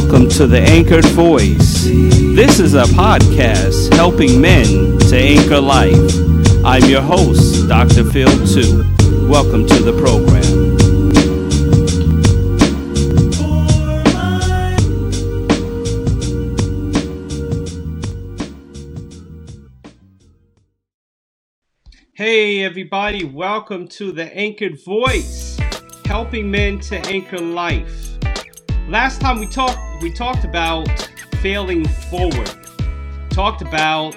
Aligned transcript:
Welcome 0.00 0.28
to 0.28 0.46
the 0.46 0.60
Anchored 0.60 1.04
Voice. 1.06 1.82
This 1.82 2.60
is 2.60 2.74
a 2.74 2.84
podcast 2.84 3.92
helping 3.94 4.40
men 4.40 4.96
to 4.96 5.16
anchor 5.16 5.60
life. 5.60 6.14
I'm 6.64 6.84
your 6.84 7.02
host, 7.02 7.66
Dr. 7.68 8.04
Phil 8.04 8.30
2. 8.46 9.28
Welcome 9.28 9.66
to 9.66 9.82
the 9.82 9.92
program. 9.98 10.78
Hey, 22.14 22.62
everybody, 22.62 23.24
welcome 23.24 23.88
to 23.88 24.12
the 24.12 24.32
Anchored 24.32 24.80
Voice, 24.84 25.58
helping 26.04 26.52
men 26.52 26.78
to 26.82 26.98
anchor 27.08 27.38
life. 27.38 28.08
Last 28.88 29.20
time 29.20 29.38
we 29.38 29.46
talked, 29.46 29.78
we 30.00 30.10
talked 30.10 30.44
about 30.44 30.88
failing 31.42 31.86
forward. 31.86 32.50
Talked 33.28 33.60
about 33.60 34.16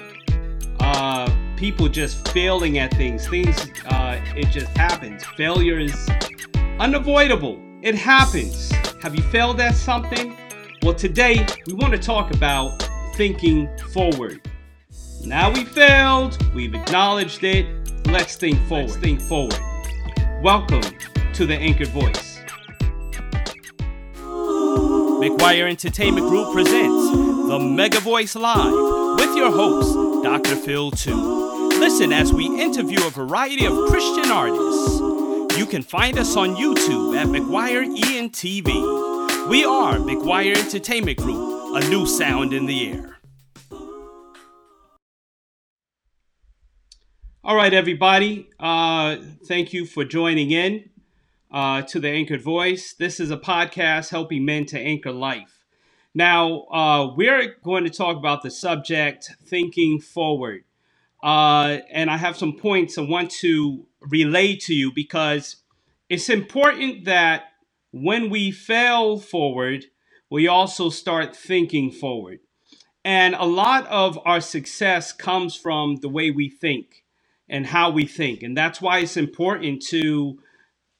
uh, 0.80 1.30
people 1.58 1.90
just 1.90 2.26
failing 2.28 2.78
at 2.78 2.90
things. 2.94 3.28
Things, 3.28 3.54
uh, 3.84 4.18
it 4.34 4.46
just 4.46 4.74
happens. 4.74 5.26
Failure 5.36 5.78
is 5.78 6.08
unavoidable. 6.78 7.60
It 7.82 7.94
happens. 7.94 8.70
Have 9.02 9.14
you 9.14 9.22
failed 9.24 9.60
at 9.60 9.74
something? 9.74 10.34
Well, 10.82 10.94
today 10.94 11.46
we 11.66 11.74
want 11.74 11.92
to 11.92 11.98
talk 11.98 12.34
about 12.34 12.82
thinking 13.14 13.68
forward. 13.92 14.40
Now 15.22 15.52
we 15.52 15.66
failed. 15.66 16.42
We've 16.54 16.74
acknowledged 16.74 17.44
it. 17.44 17.66
Let's 18.06 18.36
think 18.36 18.58
forward. 18.68 18.88
Let's 18.88 18.96
think 18.96 19.20
forward. 19.20 19.60
Welcome 20.42 20.80
to 21.34 21.44
the 21.44 21.56
Anchored 21.56 21.88
Voice. 21.88 22.31
McGuire 25.22 25.70
Entertainment 25.70 26.26
Group 26.26 26.52
presents 26.52 27.10
the 27.46 27.56
Mega 27.56 28.00
Voice 28.00 28.34
Live 28.34 28.72
with 29.20 29.36
your 29.36 29.52
host, 29.52 30.24
Dr. 30.24 30.56
Phil 30.56 30.90
2. 30.90 31.68
Listen 31.78 32.12
as 32.12 32.32
we 32.32 32.46
interview 32.60 32.98
a 33.06 33.10
variety 33.10 33.64
of 33.64 33.88
Christian 33.88 34.32
artists. 34.32 34.98
You 35.56 35.64
can 35.66 35.82
find 35.82 36.18
us 36.18 36.36
on 36.36 36.56
YouTube 36.56 37.16
at 37.16 37.28
McGuire 37.28 37.86
ENTV. 37.96 39.48
We 39.48 39.64
are 39.64 39.94
McGuire 39.98 40.56
Entertainment 40.56 41.18
Group, 41.18 41.76
a 41.76 41.88
new 41.88 42.04
sound 42.04 42.52
in 42.52 42.66
the 42.66 42.90
air. 42.90 43.20
All 47.44 47.54
right, 47.54 47.72
everybody. 47.72 48.50
Uh, 48.58 49.18
thank 49.44 49.72
you 49.72 49.86
for 49.86 50.04
joining 50.04 50.50
in 50.50 50.90
uh, 51.52 51.82
to 51.82 52.00
the 52.00 52.08
Anchored 52.08 52.42
Voice. 52.42 52.94
This 52.94 53.20
is 53.20 53.30
a 53.30 53.36
podcast 53.36 54.08
helping 54.10 54.44
men 54.44 54.64
to 54.66 54.78
anchor 54.78 55.12
life. 55.12 55.64
Now, 56.14 56.62
uh, 56.72 57.12
we're 57.14 57.56
going 57.62 57.84
to 57.84 57.90
talk 57.90 58.16
about 58.16 58.42
the 58.42 58.50
subject 58.50 59.30
thinking 59.44 60.00
forward. 60.00 60.64
Uh, 61.22 61.78
and 61.90 62.10
I 62.10 62.16
have 62.16 62.36
some 62.36 62.56
points 62.56 62.98
I 62.98 63.02
want 63.02 63.30
to 63.42 63.86
relay 64.00 64.56
to 64.56 64.74
you 64.74 64.92
because 64.92 65.56
it's 66.08 66.28
important 66.28 67.04
that 67.04 67.44
when 67.92 68.30
we 68.30 68.50
fail 68.50 69.18
forward, 69.18 69.86
we 70.30 70.48
also 70.48 70.88
start 70.90 71.36
thinking 71.36 71.90
forward. 71.90 72.40
And 73.04 73.34
a 73.34 73.44
lot 73.44 73.86
of 73.88 74.18
our 74.24 74.40
success 74.40 75.12
comes 75.12 75.56
from 75.56 75.96
the 75.96 76.08
way 76.08 76.30
we 76.30 76.48
think 76.48 77.04
and 77.48 77.66
how 77.66 77.90
we 77.90 78.06
think. 78.06 78.42
And 78.42 78.56
that's 78.56 78.80
why 78.80 79.00
it's 79.00 79.16
important 79.16 79.82
to 79.88 80.38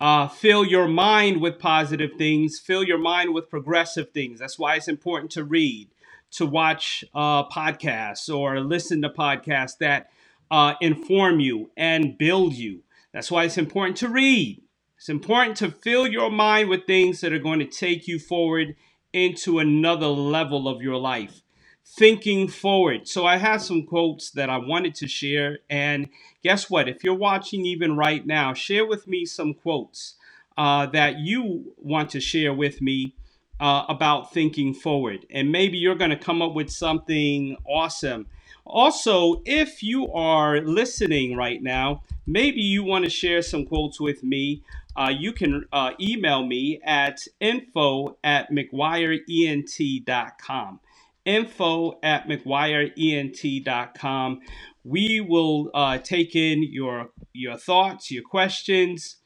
uh, 0.03 0.27
fill 0.27 0.64
your 0.64 0.89
mind 0.89 1.41
with 1.41 1.61
positive 1.61 2.11
things, 2.19 2.58
fill 2.58 2.83
your 2.83 2.98
mind 2.98 3.33
with 3.33 3.48
progressive 3.48 4.11
things. 4.11 4.41
That's 4.41 4.58
why 4.58 4.75
it's 4.75 4.89
important 4.89 5.31
to 5.33 5.45
read, 5.45 5.91
to 6.33 6.45
watch 6.45 7.05
uh, 7.14 7.48
podcasts 7.48 8.28
or 8.28 8.58
listen 8.58 9.01
to 9.02 9.08
podcasts 9.08 9.79
that 9.79 10.11
uh, 10.51 10.74
inform 10.80 11.39
you 11.39 11.70
and 11.77 12.18
build 12.18 12.55
you. 12.55 12.83
That's 13.12 13.30
why 13.30 13.45
it's 13.45 13.57
important 13.57 13.96
to 13.98 14.08
read. 14.08 14.61
It's 14.96 15.08
important 15.08 15.57
to 15.58 15.70
fill 15.70 16.08
your 16.08 16.33
mind 16.33 16.68
with 16.68 16.85
things 16.85 17.20
that 17.20 17.33
are 17.33 17.39
going 17.39 17.61
to 17.61 17.64
take 17.64 18.08
you 18.08 18.18
forward 18.18 18.74
into 19.12 19.61
another 19.61 20.08
level 20.08 20.67
of 20.67 20.83
your 20.83 20.96
life 20.96 21.42
thinking 21.85 22.48
forward. 22.48 23.07
So 23.07 23.27
I 23.27 23.37
have 23.37 23.63
some 23.63 23.85
quotes 23.85 24.31
that 24.31 24.48
I 24.48 24.59
wanted 24.59 24.95
to 24.97 25.09
share. 25.09 25.59
And 25.69 26.09
guess 26.43 26.70
what? 26.70 26.89
If 26.89 27.05
you're 27.05 27.15
watching 27.15 27.67
even 27.67 27.97
right 27.97 28.27
now, 28.27 28.55
share 28.55 28.87
with 28.87 29.07
me 29.07 29.27
some 29.27 29.55
quotes 29.55 30.15
uh, 30.57 30.87
that 30.87 31.19
you 31.19 31.75
want 31.77 32.11
to 32.11 32.21
share 32.21 32.55
with 32.55 32.81
me 32.81 33.15
uh, 33.61 33.85
about 33.89 34.33
thinking 34.33 34.75
forward. 34.75 35.27
And 35.31 35.53
maybe 35.53 35.79
you're 35.79 35.95
going 35.95 36.11
to 36.11 36.17
come 36.17 36.42
up 36.42 36.55
with 36.55 36.71
something 36.71 37.57
awesome. 37.67 38.27
Also, 38.65 39.42
if 39.45 39.83
you 39.83 40.13
are 40.13 40.61
listening 40.61 41.37
right 41.37 41.61
now, 41.63 42.03
maybe 42.27 42.61
you 42.61 42.85
want 42.85 43.05
to 43.05 43.11
share 43.11 43.42
some 43.42 43.67
quotes 43.67 44.01
with 44.01 44.23
me. 44.23 44.63
Uh, 44.97 45.13
you 45.17 45.33
can 45.33 45.67
uh, 45.73 45.91
email 46.01 46.47
me 46.47 46.81
at 46.85 47.27
info 47.41 48.17
at 48.23 48.51
mcguireent.com 48.51 50.81
info 51.25 51.99
at 52.03 52.29
mcguireent.com. 52.29 54.41
We 54.85 55.21
will 55.21 55.71
uh, 55.75 55.99
take 55.99 56.35
in 56.35 56.67
your 56.71 57.11
your 57.33 57.57
thoughts, 57.57 58.11
your 58.11 58.25
questions, 58.25 59.19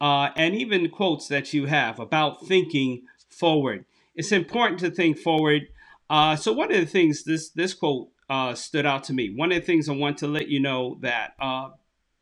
uh, 0.00 0.30
and 0.36 0.54
even 0.54 0.88
quotes 0.88 1.28
that 1.28 1.52
you 1.52 1.66
have 1.66 2.00
about 2.00 2.46
thinking 2.46 3.02
forward. 3.28 3.84
It's 4.14 4.32
important 4.32 4.80
to 4.80 4.90
think 4.90 5.18
forward. 5.18 5.68
Uh, 6.08 6.36
so 6.36 6.52
one 6.52 6.72
of 6.72 6.78
the 6.78 6.86
things 6.86 7.24
this 7.24 7.50
this 7.50 7.74
quote 7.74 8.08
uh, 8.28 8.54
stood 8.54 8.86
out 8.86 9.04
to 9.04 9.12
me. 9.12 9.34
One 9.34 9.52
of 9.52 9.58
the 9.58 9.66
things 9.66 9.88
I 9.88 9.92
want 9.92 10.18
to 10.18 10.26
let 10.26 10.48
you 10.48 10.60
know 10.60 10.98
that 11.02 11.34
uh, 11.40 11.70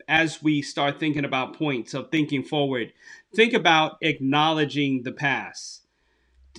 as 0.09 0.43
we 0.43 0.61
start 0.61 0.99
thinking 0.99 1.25
about 1.25 1.57
points 1.57 1.95
of 1.95 2.11
thinking 2.11 2.43
forward, 2.43 2.93
think 3.35 3.53
about 3.53 3.97
acknowledging 4.03 5.05
the 5.05 5.12
past 5.12 5.80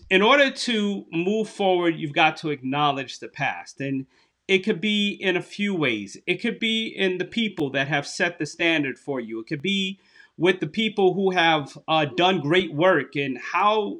in 0.09 0.21
order 0.21 0.51
to 0.51 1.05
move 1.11 1.49
forward, 1.49 1.95
you've 1.97 2.13
got 2.13 2.37
to 2.37 2.49
acknowledge 2.49 3.19
the 3.19 3.29
past. 3.29 3.79
And 3.81 4.07
it 4.47 4.59
could 4.59 4.81
be 4.81 5.11
in 5.11 5.37
a 5.37 5.41
few 5.41 5.73
ways. 5.73 6.17
It 6.27 6.41
could 6.41 6.59
be 6.59 6.87
in 6.87 7.17
the 7.17 7.25
people 7.25 7.69
that 7.71 7.87
have 7.87 8.07
set 8.07 8.37
the 8.39 8.45
standard 8.45 8.99
for 8.99 9.19
you. 9.19 9.39
It 9.39 9.47
could 9.47 9.61
be 9.61 9.99
with 10.37 10.59
the 10.59 10.67
people 10.67 11.13
who 11.13 11.31
have 11.31 11.77
uh, 11.87 12.05
done 12.05 12.41
great 12.41 12.73
work 12.73 13.15
and 13.15 13.37
how 13.37 13.99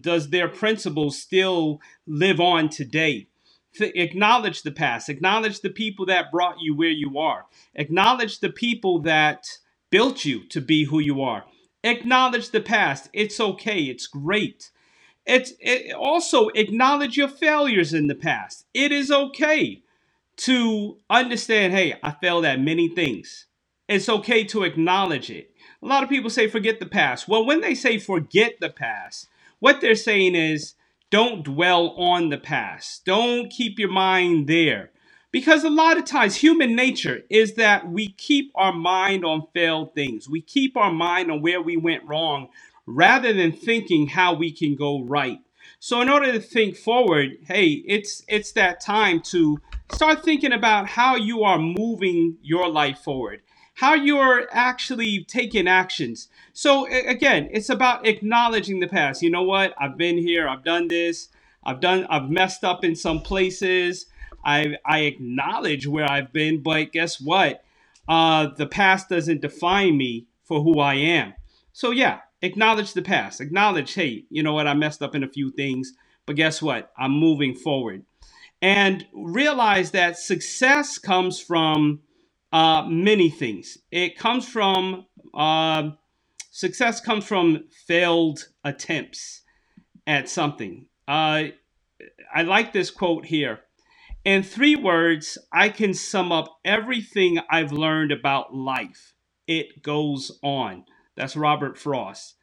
does 0.00 0.30
their 0.30 0.48
principles 0.48 1.20
still 1.20 1.80
live 2.06 2.40
on 2.40 2.68
today. 2.68 3.28
acknowledge 3.80 4.62
the 4.62 4.72
past, 4.72 5.08
acknowledge 5.08 5.60
the 5.60 5.70
people 5.70 6.06
that 6.06 6.32
brought 6.32 6.56
you 6.60 6.76
where 6.76 6.90
you 6.90 7.18
are, 7.18 7.46
acknowledge 7.74 8.40
the 8.40 8.50
people 8.50 9.00
that 9.00 9.46
built 9.90 10.24
you 10.24 10.46
to 10.48 10.60
be 10.60 10.84
who 10.84 10.98
you 11.00 11.22
are. 11.22 11.44
Acknowledge 11.84 12.50
the 12.50 12.60
past. 12.60 13.10
It's 13.12 13.40
okay, 13.40 13.84
it's 13.84 14.06
great. 14.06 14.70
It's 15.26 15.52
it 15.58 15.94
also 15.94 16.48
acknowledge 16.48 17.16
your 17.16 17.28
failures 17.28 17.94
in 17.94 18.08
the 18.08 18.14
past. 18.14 18.66
It 18.74 18.92
is 18.92 19.10
okay 19.10 19.82
to 20.36 20.98
understand, 21.08 21.72
hey, 21.72 21.98
I 22.02 22.12
failed 22.12 22.44
at 22.44 22.60
many 22.60 22.88
things. 22.88 23.46
It's 23.88 24.08
okay 24.08 24.44
to 24.44 24.64
acknowledge 24.64 25.30
it. 25.30 25.50
A 25.82 25.86
lot 25.86 26.02
of 26.02 26.08
people 26.08 26.30
say 26.30 26.48
forget 26.48 26.80
the 26.80 26.86
past. 26.86 27.28
Well, 27.28 27.44
when 27.44 27.60
they 27.60 27.74
say 27.74 27.98
forget 27.98 28.54
the 28.60 28.70
past, 28.70 29.28
what 29.60 29.80
they're 29.80 29.94
saying 29.94 30.34
is 30.34 30.74
don't 31.10 31.44
dwell 31.44 31.90
on 31.90 32.30
the 32.30 32.38
past. 32.38 33.04
Don't 33.04 33.50
keep 33.50 33.78
your 33.78 33.90
mind 33.90 34.48
there. 34.48 34.90
Because 35.30 35.64
a 35.64 35.70
lot 35.70 35.98
of 35.98 36.04
times, 36.04 36.36
human 36.36 36.76
nature 36.76 37.22
is 37.28 37.54
that 37.54 37.88
we 37.88 38.08
keep 38.12 38.52
our 38.54 38.72
mind 38.72 39.24
on 39.24 39.48
failed 39.52 39.94
things. 39.94 40.28
We 40.28 40.40
keep 40.40 40.76
our 40.76 40.92
mind 40.92 41.30
on 41.30 41.42
where 41.42 41.60
we 41.60 41.76
went 41.76 42.04
wrong 42.04 42.48
rather 42.86 43.32
than 43.32 43.52
thinking 43.52 44.08
how 44.08 44.34
we 44.34 44.52
can 44.52 44.74
go 44.76 45.02
right. 45.02 45.38
So 45.78 46.00
in 46.00 46.08
order 46.08 46.32
to 46.32 46.40
think 46.40 46.76
forward, 46.76 47.38
hey, 47.46 47.82
it's 47.86 48.22
it's 48.28 48.52
that 48.52 48.80
time 48.80 49.20
to 49.32 49.58
start 49.92 50.24
thinking 50.24 50.52
about 50.52 50.88
how 50.88 51.16
you 51.16 51.42
are 51.44 51.58
moving 51.58 52.38
your 52.42 52.68
life 52.68 52.98
forward, 52.98 53.42
how 53.74 53.94
you're 53.94 54.48
actually 54.50 55.24
taking 55.24 55.68
actions. 55.68 56.28
So 56.52 56.86
again, 56.88 57.48
it's 57.52 57.68
about 57.68 58.06
acknowledging 58.06 58.80
the 58.80 58.88
past. 58.88 59.22
You 59.22 59.30
know 59.30 59.42
what? 59.42 59.74
I've 59.78 59.96
been 59.98 60.18
here, 60.18 60.48
I've 60.48 60.64
done 60.64 60.88
this, 60.88 61.28
I've 61.64 61.80
done 61.80 62.06
I've 62.08 62.30
messed 62.30 62.64
up 62.64 62.84
in 62.84 62.96
some 62.96 63.20
places. 63.20 64.06
I 64.44 64.76
I 64.84 65.00
acknowledge 65.00 65.86
where 65.86 66.10
I've 66.10 66.32
been, 66.32 66.62
but 66.62 66.92
guess 66.92 67.20
what? 67.20 67.62
Uh, 68.08 68.48
the 68.56 68.66
past 68.66 69.08
doesn't 69.08 69.40
define 69.40 69.96
me 69.96 70.26
for 70.44 70.62
who 70.62 70.78
I 70.78 70.94
am. 70.94 71.34
So 71.72 71.90
yeah, 71.90 72.20
acknowledge 72.44 72.92
the 72.92 73.02
past. 73.02 73.40
Acknowledge, 73.40 73.94
hey, 73.94 74.24
you 74.30 74.42
know 74.42 74.52
what, 74.54 74.66
I 74.66 74.74
messed 74.74 75.02
up 75.02 75.14
in 75.14 75.24
a 75.24 75.28
few 75.28 75.50
things, 75.50 75.92
but 76.26 76.36
guess 76.36 76.62
what? 76.62 76.92
I'm 76.96 77.12
moving 77.12 77.54
forward. 77.54 78.04
And 78.62 79.06
realize 79.12 79.90
that 79.90 80.18
success 80.18 80.98
comes 80.98 81.40
from 81.40 82.00
uh, 82.52 82.86
many 82.88 83.30
things. 83.30 83.78
It 83.90 84.16
comes 84.16 84.48
from 84.48 85.06
uh, 85.34 85.90
success 86.50 87.00
comes 87.00 87.24
from 87.26 87.64
failed 87.86 88.48
attempts 88.62 89.42
at 90.06 90.28
something. 90.28 90.86
Uh, 91.08 91.44
I 92.34 92.42
like 92.42 92.72
this 92.72 92.90
quote 92.90 93.26
here. 93.26 93.60
In 94.24 94.42
three 94.42 94.76
words, 94.76 95.36
I 95.52 95.68
can 95.68 95.92
sum 95.92 96.32
up 96.32 96.58
everything 96.64 97.40
I've 97.50 97.72
learned 97.72 98.12
about 98.12 98.54
life. 98.54 99.14
It 99.46 99.82
goes 99.82 100.38
on. 100.42 100.84
That's 101.16 101.36
Robert 101.36 101.78
Frost. 101.78 102.36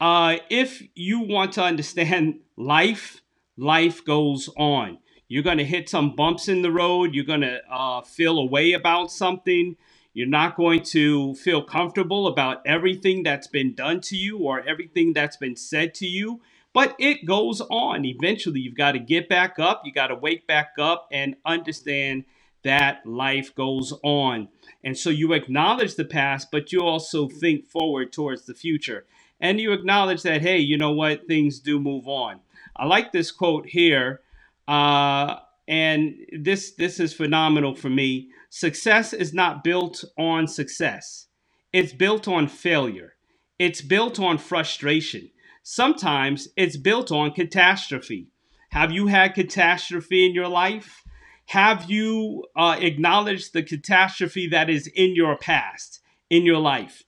Uh, 0.00 0.36
if 0.50 0.82
you 0.94 1.20
want 1.20 1.52
to 1.52 1.62
understand 1.62 2.40
life, 2.56 3.22
life 3.56 4.04
goes 4.04 4.48
on. 4.56 4.98
You're 5.28 5.42
going 5.42 5.58
to 5.58 5.64
hit 5.64 5.88
some 5.88 6.14
bumps 6.14 6.48
in 6.48 6.62
the 6.62 6.70
road. 6.70 7.14
You're 7.14 7.24
going 7.24 7.40
to 7.40 7.60
uh, 7.70 8.02
feel 8.02 8.38
a 8.38 8.44
way 8.44 8.72
about 8.72 9.10
something. 9.10 9.76
You're 10.12 10.28
not 10.28 10.56
going 10.56 10.82
to 10.84 11.34
feel 11.34 11.62
comfortable 11.62 12.28
about 12.28 12.64
everything 12.66 13.22
that's 13.24 13.48
been 13.48 13.74
done 13.74 14.00
to 14.02 14.16
you 14.16 14.38
or 14.38 14.60
everything 14.60 15.12
that's 15.12 15.36
been 15.36 15.56
said 15.56 15.94
to 15.94 16.06
you. 16.06 16.40
But 16.72 16.94
it 16.98 17.24
goes 17.24 17.60
on. 17.62 18.04
Eventually, 18.04 18.60
you've 18.60 18.76
got 18.76 18.92
to 18.92 18.98
get 18.98 19.28
back 19.28 19.58
up. 19.58 19.82
You 19.84 19.92
got 19.92 20.08
to 20.08 20.14
wake 20.14 20.46
back 20.46 20.72
up 20.78 21.08
and 21.10 21.36
understand 21.44 22.24
that 22.64 23.06
life 23.06 23.54
goes 23.54 23.92
on. 24.02 24.48
And 24.82 24.98
so 24.98 25.10
you 25.10 25.32
acknowledge 25.32 25.94
the 25.94 26.04
past, 26.04 26.48
but 26.50 26.72
you 26.72 26.82
also 26.82 27.28
think 27.28 27.66
forward 27.66 28.12
towards 28.12 28.46
the 28.46 28.54
future. 28.54 29.06
And 29.40 29.60
you 29.60 29.72
acknowledge 29.72 30.22
that, 30.22 30.42
hey, 30.42 30.58
you 30.58 30.76
know 30.76 30.92
what? 30.92 31.26
Things 31.26 31.60
do 31.60 31.78
move 31.78 32.08
on. 32.08 32.40
I 32.76 32.86
like 32.86 33.12
this 33.12 33.30
quote 33.30 33.66
here. 33.66 34.20
Uh, 34.66 35.36
and 35.68 36.14
this 36.38 36.72
this 36.72 37.00
is 37.00 37.12
phenomenal 37.14 37.74
for 37.74 37.88
me. 37.90 38.28
Success 38.50 39.12
is 39.12 39.32
not 39.32 39.64
built 39.64 40.04
on 40.18 40.46
success. 40.46 41.28
It's 41.72 41.92
built 41.92 42.28
on 42.28 42.48
failure. 42.48 43.14
It's 43.58 43.80
built 43.80 44.20
on 44.20 44.38
frustration. 44.38 45.30
Sometimes 45.62 46.48
it's 46.56 46.76
built 46.76 47.10
on 47.10 47.32
catastrophe. 47.32 48.28
Have 48.70 48.92
you 48.92 49.06
had 49.06 49.34
catastrophe 49.34 50.26
in 50.26 50.34
your 50.34 50.48
life? 50.48 51.03
Have 51.46 51.90
you 51.90 52.46
uh, 52.56 52.76
acknowledged 52.80 53.52
the 53.52 53.62
catastrophe 53.62 54.48
that 54.48 54.70
is 54.70 54.86
in 54.88 55.14
your 55.14 55.36
past, 55.36 56.00
in 56.30 56.44
your 56.44 56.58
life? 56.58 57.02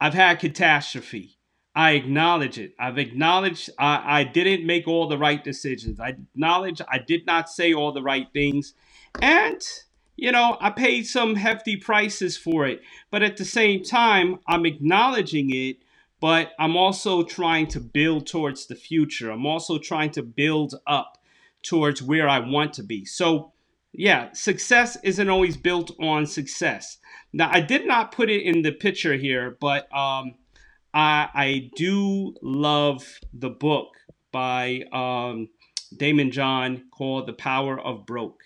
I've 0.00 0.14
had 0.14 0.40
catastrophe. 0.40 1.38
I 1.74 1.92
acknowledge 1.92 2.58
it. 2.58 2.74
I've 2.78 2.98
acknowledged 2.98 3.70
I, 3.78 4.20
I 4.20 4.24
didn't 4.24 4.66
make 4.66 4.86
all 4.88 5.08
the 5.08 5.18
right 5.18 5.42
decisions. 5.42 6.00
I 6.00 6.08
acknowledge 6.08 6.80
I 6.88 6.98
did 6.98 7.24
not 7.26 7.48
say 7.48 7.72
all 7.72 7.92
the 7.92 8.02
right 8.02 8.26
things. 8.32 8.74
And, 9.20 9.62
you 10.16 10.32
know, 10.32 10.58
I 10.60 10.70
paid 10.70 11.06
some 11.06 11.36
hefty 11.36 11.76
prices 11.76 12.36
for 12.36 12.66
it. 12.66 12.82
But 13.10 13.22
at 13.22 13.36
the 13.36 13.44
same 13.44 13.84
time, 13.84 14.40
I'm 14.46 14.66
acknowledging 14.66 15.54
it 15.54 15.78
but 16.22 16.52
I'm 16.56 16.76
also 16.76 17.24
trying 17.24 17.66
to 17.68 17.80
build 17.80 18.28
towards 18.28 18.66
the 18.68 18.76
future. 18.76 19.32
I'm 19.32 19.44
also 19.44 19.76
trying 19.76 20.12
to 20.12 20.22
build 20.22 20.76
up 20.86 21.18
towards 21.62 22.02
where 22.02 22.28
I 22.28 22.38
want 22.38 22.74
to 22.74 22.82
be. 22.82 23.04
So, 23.04 23.52
yeah, 23.92 24.32
success 24.32 24.96
isn't 25.02 25.28
always 25.28 25.56
built 25.56 25.92
on 26.00 26.26
success. 26.26 26.98
Now, 27.32 27.50
I 27.52 27.60
did 27.60 27.86
not 27.86 28.12
put 28.12 28.30
it 28.30 28.42
in 28.42 28.62
the 28.62 28.72
picture 28.72 29.14
here, 29.14 29.56
but 29.60 29.84
um, 29.96 30.34
I, 30.94 31.28
I 31.34 31.70
do 31.76 32.34
love 32.42 33.20
the 33.32 33.50
book 33.50 33.88
by 34.32 34.84
um, 34.92 35.48
Daymond 35.94 36.32
John 36.32 36.84
called 36.90 37.26
The 37.26 37.32
Power 37.34 37.78
of 37.78 38.06
Broke. 38.06 38.42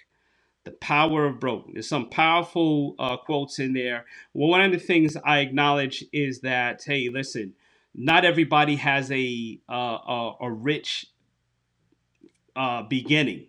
The 0.65 0.73
Power 0.73 1.27
of 1.27 1.39
Broke. 1.39 1.73
There's 1.73 1.89
some 1.89 2.11
powerful 2.11 2.97
uh, 2.99 3.17
quotes 3.17 3.61
in 3.61 3.73
there. 3.73 4.05
One 4.33 4.61
of 4.61 4.73
the 4.73 4.79
things 4.79 5.17
I 5.25 5.39
acknowledge 5.39 6.05
is 6.13 6.41
that, 6.41 6.83
hey, 6.85 7.09
listen, 7.09 7.55
not 7.95 8.25
everybody 8.25 8.77
has 8.77 9.11
a 9.11 9.59
uh, 9.69 9.73
a, 9.73 10.33
a, 10.43 10.51
rich 10.53 11.07
uh, 12.57 12.83
beginning. 12.83 13.47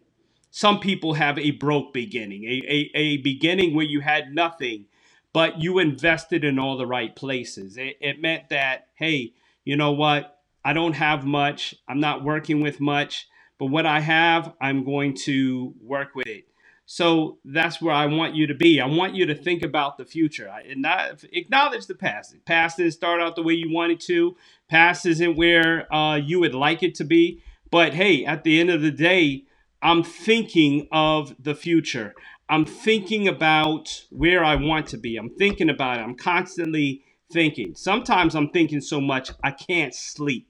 Some 0.52 0.80
people 0.80 1.14
have 1.14 1.38
a 1.38 1.52
broke 1.52 1.94
beginning, 1.94 2.44
a, 2.44 2.64
a, 2.68 2.92
a 2.96 3.18
beginning 3.18 3.76
where 3.76 3.86
you 3.86 4.02
had 4.02 4.34
nothing, 4.34 4.86
but 5.34 5.62
you 5.62 5.80
invested 5.80 6.44
in 6.44 6.58
all 6.60 6.78
the 6.78 6.88
right 6.88 7.16
places. 7.16 7.78
It, 7.78 7.98
it 8.02 8.22
meant 8.22 8.50
that, 8.50 8.88
hey, 8.96 9.34
you 9.66 9.76
know 9.76 9.92
what? 9.92 10.40
I 10.64 10.74
don't 10.74 10.94
have 10.94 11.26
much. 11.26 11.76
I'm 11.88 12.00
not 12.00 12.24
working 12.24 12.62
with 12.62 12.80
much, 12.80 13.28
but 13.58 13.68
what 13.68 13.86
I 13.86 14.00
have, 14.00 14.54
I'm 14.60 14.84
going 14.84 15.16
to 15.26 15.74
work 15.82 16.16
with 16.16 16.28
it. 16.28 16.46
So 16.90 17.38
that's 17.44 17.82
where 17.82 17.94
I 17.94 18.06
want 18.06 18.34
you 18.34 18.48
to 18.48 18.56
be. 18.56 18.80
I 18.80 18.86
want 18.88 19.14
you 19.14 19.26
to 19.26 19.36
think 19.36 19.62
about 19.62 19.98
the 19.98 20.06
future 20.06 20.50
and 20.70 20.82
not 20.82 21.26
acknowledge 21.34 21.86
the 21.86 21.96
past. 21.96 22.34
Past 22.46 22.78
didn't 22.78 22.94
start 22.94 23.22
out 23.22 23.36
the 23.36 23.44
way 23.44 23.54
you 23.54 23.74
wanted 23.74 24.00
to. 24.08 24.38
Past 24.70 25.06
isn't 25.06 25.36
where 25.36 25.94
uh, 25.94 26.16
you 26.16 26.40
would 26.40 26.56
like 26.56 26.84
it 26.84 26.96
to 26.96 27.04
be. 27.04 27.44
But 27.72 27.94
hey, 27.94 28.26
at 28.26 28.44
the 28.44 28.60
end 28.60 28.70
of 28.70 28.82
the 28.82 28.92
day, 28.92 29.44
I'm 29.82 30.04
thinking 30.04 30.88
of 30.92 31.36
the 31.40 31.56
future. 31.56 32.14
I'm 32.50 32.66
thinking 32.66 33.28
about 33.28 34.06
where 34.10 34.44
I 34.44 34.56
want 34.56 34.88
to 34.88 34.98
be. 34.98 35.18
I'm 35.18 35.30
thinking 35.30 35.70
about 35.70 36.00
it. 36.00 36.04
I'm 36.04 36.16
constantly 36.16 37.04
thinking. 37.32 37.76
Sometimes 37.76 38.36
I'm 38.36 38.50
thinking 38.50 38.82
so 38.82 39.02
much 39.02 39.32
I 39.44 39.52
can't 39.52 39.94
sleep. 39.94 40.48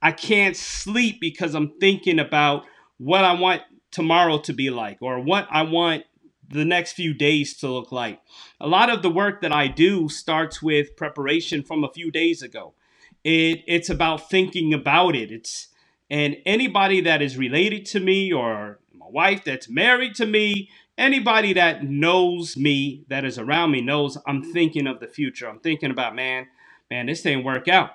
I 0.00 0.12
can't 0.12 0.56
sleep 0.56 1.20
because 1.20 1.54
I'm 1.54 1.72
thinking 1.80 2.18
about 2.18 2.64
what 2.98 3.24
I 3.24 3.32
want 3.32 3.62
tomorrow 3.90 4.38
to 4.38 4.52
be 4.52 4.70
like 4.70 4.98
or 5.00 5.18
what 5.18 5.48
I 5.50 5.62
want 5.62 6.04
the 6.48 6.64
next 6.64 6.92
few 6.92 7.14
days 7.14 7.56
to 7.58 7.68
look 7.68 7.90
like. 7.90 8.20
A 8.60 8.68
lot 8.68 8.90
of 8.90 9.02
the 9.02 9.10
work 9.10 9.40
that 9.40 9.52
I 9.52 9.66
do 9.66 10.08
starts 10.08 10.62
with 10.62 10.96
preparation 10.96 11.62
from 11.62 11.82
a 11.82 11.92
few 11.92 12.10
days 12.10 12.42
ago. 12.42 12.74
It, 13.24 13.62
it's 13.66 13.88
about 13.88 14.28
thinking 14.28 14.74
about 14.74 15.16
it. 15.16 15.32
It's 15.32 15.68
and 16.14 16.36
anybody 16.46 17.00
that 17.00 17.22
is 17.22 17.36
related 17.36 17.84
to 17.86 17.98
me 17.98 18.32
or 18.32 18.78
my 18.94 19.08
wife 19.10 19.42
that's 19.42 19.68
married 19.68 20.14
to 20.14 20.26
me, 20.26 20.70
anybody 20.96 21.54
that 21.54 21.82
knows 21.82 22.56
me 22.56 23.04
that 23.08 23.24
is 23.24 23.36
around 23.36 23.72
me 23.72 23.80
knows 23.80 24.16
I'm 24.24 24.40
thinking 24.40 24.86
of 24.86 25.00
the 25.00 25.08
future. 25.08 25.48
I'm 25.48 25.58
thinking 25.58 25.90
about 25.90 26.14
man, 26.14 26.46
man, 26.88 27.06
this 27.06 27.22
didn't 27.22 27.42
work 27.42 27.66
out. 27.66 27.90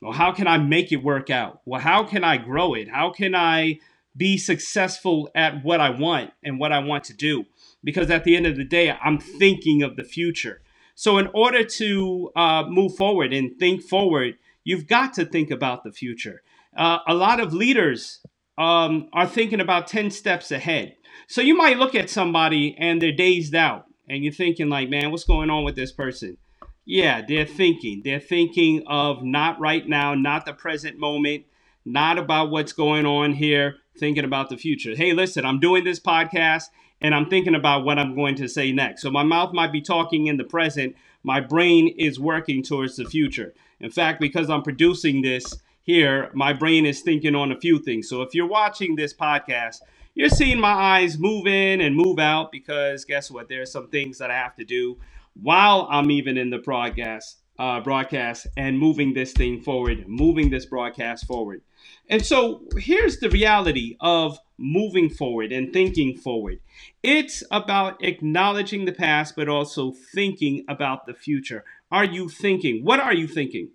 Well, 0.00 0.12
how 0.12 0.30
can 0.30 0.46
I 0.46 0.58
make 0.58 0.92
it 0.92 1.02
work 1.02 1.30
out? 1.30 1.60
Well, 1.64 1.80
how 1.80 2.04
can 2.04 2.22
I 2.22 2.36
grow 2.36 2.74
it? 2.74 2.88
How 2.88 3.10
can 3.10 3.34
I 3.34 3.80
be 4.16 4.38
successful 4.38 5.28
at 5.34 5.64
what 5.64 5.80
I 5.80 5.90
want 5.90 6.30
and 6.44 6.60
what 6.60 6.72
I 6.72 6.78
want 6.80 7.04
to 7.04 7.14
do. 7.14 7.44
Because 7.82 8.08
at 8.10 8.22
the 8.24 8.36
end 8.36 8.46
of 8.46 8.56
the 8.56 8.64
day, 8.64 8.90
I'm 8.90 9.18
thinking 9.18 9.82
of 9.82 9.96
the 9.96 10.04
future. 10.04 10.60
So, 10.94 11.18
in 11.18 11.28
order 11.32 11.62
to 11.62 12.30
uh, 12.34 12.64
move 12.68 12.96
forward 12.96 13.32
and 13.32 13.56
think 13.58 13.82
forward, 13.82 14.34
you've 14.64 14.88
got 14.88 15.14
to 15.14 15.24
think 15.24 15.50
about 15.52 15.84
the 15.84 15.92
future. 15.92 16.42
Uh, 16.78 17.00
a 17.06 17.14
lot 17.14 17.40
of 17.40 17.52
leaders 17.52 18.20
um, 18.56 19.08
are 19.12 19.26
thinking 19.26 19.60
about 19.60 19.88
10 19.88 20.10
steps 20.10 20.50
ahead. 20.50 20.94
So, 21.26 21.42
you 21.42 21.56
might 21.56 21.78
look 21.78 21.94
at 21.94 22.08
somebody 22.08 22.74
and 22.78 23.02
they're 23.02 23.12
dazed 23.12 23.54
out, 23.54 23.84
and 24.08 24.22
you're 24.22 24.32
thinking, 24.32 24.68
like, 24.68 24.88
man, 24.88 25.10
what's 25.10 25.24
going 25.24 25.50
on 25.50 25.64
with 25.64 25.76
this 25.76 25.92
person? 25.92 26.38
Yeah, 26.86 27.20
they're 27.26 27.44
thinking. 27.44 28.00
They're 28.02 28.20
thinking 28.20 28.84
of 28.86 29.22
not 29.22 29.60
right 29.60 29.86
now, 29.86 30.14
not 30.14 30.46
the 30.46 30.54
present 30.54 30.98
moment, 30.98 31.44
not 31.84 32.16
about 32.16 32.50
what's 32.50 32.72
going 32.72 33.04
on 33.04 33.32
here 33.32 33.76
thinking 33.98 34.24
about 34.24 34.48
the 34.48 34.56
future. 34.56 34.94
Hey, 34.94 35.12
listen, 35.12 35.44
I'm 35.44 35.60
doing 35.60 35.84
this 35.84 36.00
podcast 36.00 36.64
and 37.00 37.14
I'm 37.14 37.28
thinking 37.28 37.54
about 37.54 37.84
what 37.84 37.98
I'm 37.98 38.14
going 38.14 38.36
to 38.36 38.48
say 38.48 38.72
next. 38.72 39.02
So 39.02 39.10
my 39.10 39.22
mouth 39.22 39.52
might 39.52 39.72
be 39.72 39.80
talking 39.80 40.26
in 40.26 40.36
the 40.36 40.44
present, 40.44 40.96
my 41.22 41.40
brain 41.40 41.88
is 41.98 42.18
working 42.18 42.62
towards 42.62 42.96
the 42.96 43.04
future. 43.04 43.52
In 43.80 43.90
fact, 43.90 44.20
because 44.20 44.48
I'm 44.48 44.62
producing 44.62 45.22
this 45.22 45.56
here, 45.88 46.30
my 46.34 46.52
brain 46.52 46.84
is 46.84 47.00
thinking 47.00 47.34
on 47.34 47.50
a 47.50 47.58
few 47.58 47.78
things. 47.78 48.10
So 48.10 48.20
if 48.20 48.34
you're 48.34 48.46
watching 48.46 48.94
this 48.94 49.14
podcast, 49.14 49.76
you're 50.14 50.28
seeing 50.28 50.60
my 50.60 50.72
eyes 50.72 51.18
move 51.18 51.46
in 51.46 51.80
and 51.80 51.96
move 51.96 52.18
out 52.18 52.52
because 52.52 53.06
guess 53.06 53.30
what? 53.30 53.48
There 53.48 53.62
are 53.62 53.66
some 53.66 53.88
things 53.88 54.18
that 54.18 54.30
I 54.30 54.34
have 54.34 54.54
to 54.56 54.66
do 54.66 54.98
while 55.40 55.88
I'm 55.90 56.10
even 56.10 56.36
in 56.36 56.50
the 56.50 56.58
broadcast, 56.58 57.38
uh, 57.58 57.80
broadcast 57.80 58.48
and 58.54 58.78
moving 58.78 59.14
this 59.14 59.32
thing 59.32 59.62
forward, 59.62 60.06
moving 60.06 60.50
this 60.50 60.66
broadcast 60.66 61.26
forward. 61.26 61.62
And 62.10 62.22
so 62.22 62.64
here's 62.76 63.20
the 63.20 63.30
reality 63.30 63.96
of 64.00 64.38
moving 64.58 65.08
forward 65.08 65.52
and 65.52 65.72
thinking 65.72 66.18
forward 66.18 66.60
it's 67.02 67.42
about 67.50 68.04
acknowledging 68.04 68.84
the 68.84 68.92
past, 68.92 69.34
but 69.36 69.48
also 69.48 69.94
thinking 70.12 70.66
about 70.68 71.06
the 71.06 71.14
future. 71.14 71.64
Are 71.90 72.04
you 72.04 72.28
thinking? 72.28 72.84
What 72.84 73.00
are 73.00 73.14
you 73.14 73.26
thinking? 73.26 73.70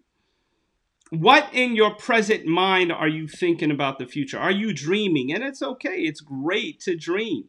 What 1.14 1.54
in 1.54 1.76
your 1.76 1.94
present 1.94 2.48
mind 2.48 2.92
are 2.92 3.08
you 3.08 3.28
thinking 3.28 3.70
about 3.70 4.00
the 4.00 4.08
future? 4.08 4.40
Are 4.40 4.50
you 4.50 4.74
dreaming? 4.74 5.32
And 5.32 5.44
it's 5.44 5.62
okay, 5.62 5.98
it's 5.98 6.22
great 6.22 6.80
to 6.82 6.96
dream. 6.96 7.44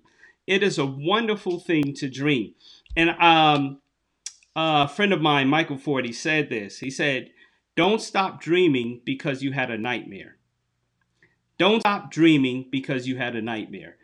It 0.47 0.62
is 0.62 0.78
a 0.78 0.85
wonderful 0.85 1.59
thing 1.61 1.94
to 1.94 2.11
dream. 2.11 2.52
And 2.94 3.11
um, 3.18 3.80
a 4.54 4.87
friend 4.87 5.14
of 5.14 5.23
mine, 5.23 5.49
Michael 5.49 5.78
Ford, 5.78 6.04
he 6.04 6.12
said 6.12 6.50
this. 6.50 6.80
He 6.80 6.90
said, 6.90 7.30
Don't 7.75 8.02
stop 8.02 8.38
dreaming 8.38 9.00
because 9.02 9.42
you 9.42 9.52
had 9.52 9.71
a 9.71 9.78
nightmare. 9.78 10.37
Don't 11.56 11.80
stop 11.80 12.11
dreaming 12.11 12.66
because 12.71 13.09
you 13.09 13.16
had 13.16 13.35
a 13.35 13.40
nightmare. 13.40 13.97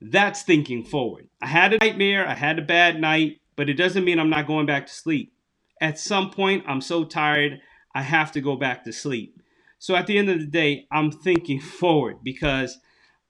That's 0.00 0.42
thinking 0.42 0.82
forward. 0.82 1.28
I 1.40 1.46
had 1.46 1.72
a 1.72 1.78
nightmare, 1.78 2.26
I 2.26 2.34
had 2.34 2.58
a 2.58 2.62
bad 2.62 3.00
night, 3.00 3.40
but 3.54 3.70
it 3.70 3.74
doesn't 3.74 4.04
mean 4.04 4.18
I'm 4.18 4.28
not 4.28 4.48
going 4.48 4.66
back 4.66 4.88
to 4.88 4.92
sleep. 4.92 5.32
At 5.80 6.00
some 6.00 6.30
point, 6.30 6.64
I'm 6.66 6.80
so 6.80 7.04
tired, 7.04 7.60
I 7.94 8.02
have 8.02 8.32
to 8.32 8.40
go 8.40 8.56
back 8.56 8.84
to 8.84 8.92
sleep. 8.92 9.40
So 9.78 9.94
at 9.94 10.06
the 10.06 10.18
end 10.18 10.30
of 10.30 10.38
the 10.38 10.46
day, 10.46 10.86
I'm 10.90 11.10
thinking 11.10 11.60
forward 11.80 12.18
because 12.22 12.78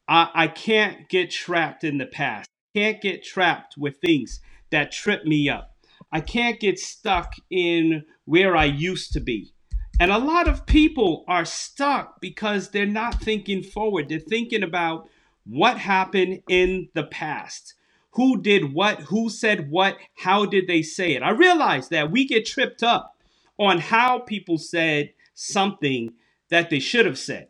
I, 0.08 0.30
I 0.34 0.48
can't 0.48 1.08
get 1.08 1.30
trapped 1.30 1.84
in 1.84 1.98
the 1.98 2.06
past. 2.06 2.48
I 2.74 2.78
can't 2.78 3.02
get 3.02 3.24
trapped 3.24 3.76
with 3.76 3.96
things 3.98 4.40
that 4.70 4.92
trip 4.92 5.24
me 5.24 5.48
up. 5.48 5.76
I 6.10 6.20
can't 6.20 6.60
get 6.60 6.78
stuck 6.78 7.34
in 7.50 8.04
where 8.24 8.56
I 8.56 8.64
used 8.64 9.12
to 9.12 9.20
be. 9.20 9.52
And 10.00 10.10
a 10.10 10.18
lot 10.18 10.48
of 10.48 10.66
people 10.66 11.24
are 11.28 11.44
stuck 11.44 12.20
because 12.20 12.70
they're 12.70 12.86
not 12.86 13.20
thinking 13.20 13.62
forward. 13.62 14.08
They're 14.08 14.18
thinking 14.18 14.62
about 14.62 15.08
what 15.44 15.78
happened 15.78 16.42
in 16.48 16.88
the 16.94 17.04
past. 17.04 17.74
Who 18.12 18.40
did 18.40 18.72
what? 18.74 19.02
Who 19.02 19.28
said 19.28 19.70
what? 19.70 19.98
How 20.18 20.46
did 20.46 20.66
they 20.66 20.82
say 20.82 21.14
it? 21.14 21.22
I 21.22 21.30
realize 21.30 21.88
that 21.88 22.10
we 22.10 22.26
get 22.26 22.46
tripped 22.46 22.82
up 22.82 23.13
on 23.58 23.78
how 23.78 24.18
people 24.18 24.58
said 24.58 25.10
something 25.34 26.12
that 26.50 26.70
they 26.70 26.78
should 26.78 27.06
have 27.06 27.18
said. 27.18 27.48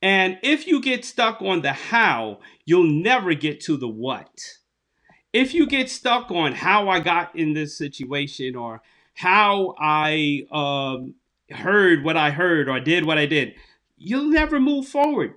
And 0.00 0.38
if 0.42 0.66
you 0.66 0.80
get 0.80 1.04
stuck 1.04 1.42
on 1.42 1.62
the 1.62 1.72
how, 1.72 2.38
you'll 2.64 2.84
never 2.84 3.34
get 3.34 3.60
to 3.62 3.76
the 3.76 3.88
what. 3.88 4.30
If 5.32 5.54
you 5.54 5.66
get 5.66 5.90
stuck 5.90 6.30
on 6.30 6.52
how 6.52 6.88
I 6.88 7.00
got 7.00 7.34
in 7.36 7.52
this 7.52 7.76
situation 7.76 8.56
or 8.56 8.80
how 9.14 9.74
I 9.78 10.46
um, 10.52 11.14
heard 11.50 12.04
what 12.04 12.16
I 12.16 12.30
heard 12.30 12.68
or 12.68 12.78
did 12.80 13.04
what 13.04 13.18
I 13.18 13.26
did, 13.26 13.54
you'll 13.96 14.30
never 14.30 14.60
move 14.60 14.86
forward. 14.86 15.34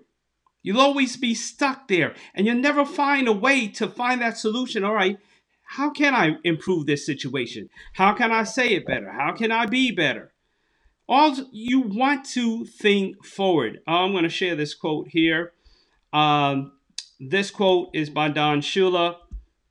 You'll 0.64 0.80
always 0.80 1.18
be 1.18 1.34
stuck 1.34 1.88
there 1.88 2.14
and 2.36 2.46
you'll 2.46 2.56
never 2.56 2.86
find 2.86 3.28
a 3.28 3.34
way 3.34 3.68
to 3.70 3.88
find 3.88 4.22
that 4.22 4.38
solution. 4.38 4.84
All 4.84 4.94
right, 4.94 5.18
how 5.72 5.90
can 5.90 6.14
I 6.14 6.36
improve 6.44 6.86
this 6.86 7.06
situation? 7.06 7.70
How 7.94 8.14
can 8.14 8.30
I 8.30 8.44
say 8.44 8.72
it 8.72 8.86
better? 8.86 9.10
How 9.10 9.32
can 9.32 9.54
I 9.54 9.68
be 9.68 9.90
better? 9.90 10.34
All 11.08 11.34
you 11.54 11.80
want 11.80 12.26
to 12.32 12.66
think 12.66 13.26
forward. 13.26 13.80
I'm 13.88 14.12
going 14.12 14.24
to 14.24 14.30
share 14.30 14.56
this 14.56 14.74
quote 14.74 15.08
here. 15.08 15.54
Um, 16.12 16.74
this 17.22 17.52
quote 17.52 17.90
is 17.94 18.10
by 18.10 18.28
Don 18.28 18.60
Shula. 18.60 19.16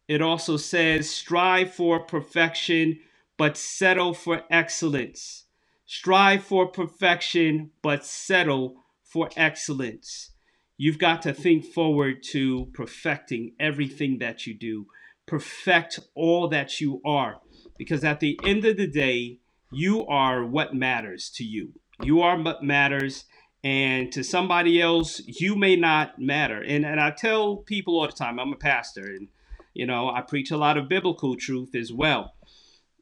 It 0.08 0.22
also 0.22 0.56
says, 0.56 1.10
strive 1.10 1.74
for 1.74 2.00
perfection, 2.00 3.00
but 3.36 3.58
settle 3.58 4.14
for 4.14 4.44
excellence. 4.50 5.44
Strive 5.84 6.42
for 6.42 6.66
perfection, 6.66 7.72
but 7.82 8.06
settle 8.06 8.84
for 9.04 9.28
excellence. 9.36 10.30
You've 10.78 10.98
got 10.98 11.20
to 11.22 11.34
think 11.34 11.66
forward 11.66 12.22
to 12.30 12.70
perfecting 12.72 13.52
everything 13.60 14.18
that 14.20 14.46
you 14.46 14.54
do, 14.54 14.86
perfect 15.30 16.00
all 16.16 16.48
that 16.48 16.80
you 16.80 17.00
are, 17.04 17.40
because 17.78 18.02
at 18.02 18.18
the 18.18 18.38
end 18.44 18.64
of 18.64 18.76
the 18.76 18.88
day, 18.88 19.38
you 19.70 20.04
are 20.08 20.44
what 20.44 20.74
matters 20.74 21.30
to 21.36 21.44
you. 21.44 21.72
You 22.02 22.20
are 22.22 22.36
what 22.36 22.64
matters, 22.64 23.26
and 23.62 24.10
to 24.10 24.24
somebody 24.24 24.82
else, 24.82 25.22
you 25.24 25.54
may 25.54 25.76
not 25.76 26.18
matter. 26.18 26.60
And, 26.60 26.84
and 26.84 26.98
I 26.98 27.12
tell 27.12 27.58
people 27.58 28.00
all 28.00 28.06
the 28.06 28.12
time, 28.12 28.40
I'm 28.40 28.52
a 28.52 28.56
pastor, 28.56 29.06
and 29.06 29.28
you 29.72 29.86
know, 29.86 30.10
I 30.10 30.20
preach 30.22 30.50
a 30.50 30.56
lot 30.56 30.76
of 30.76 30.88
biblical 30.88 31.36
truth 31.36 31.76
as 31.76 31.92
well. 31.92 32.34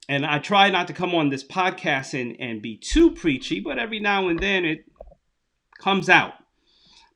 And 0.06 0.26
I 0.26 0.38
try 0.38 0.68
not 0.68 0.87
to 0.88 0.92
come 0.92 1.14
on 1.14 1.30
this 1.30 1.44
podcast 1.44 2.18
and, 2.18 2.37
and 2.38 2.61
be 2.61 2.76
too 2.76 3.11
preachy, 3.12 3.61
but 3.61 3.78
every 3.78 4.00
now 4.00 4.28
and 4.28 4.38
then 4.38 4.66
it 4.66 4.85
comes 5.80 6.11
out. 6.11 6.35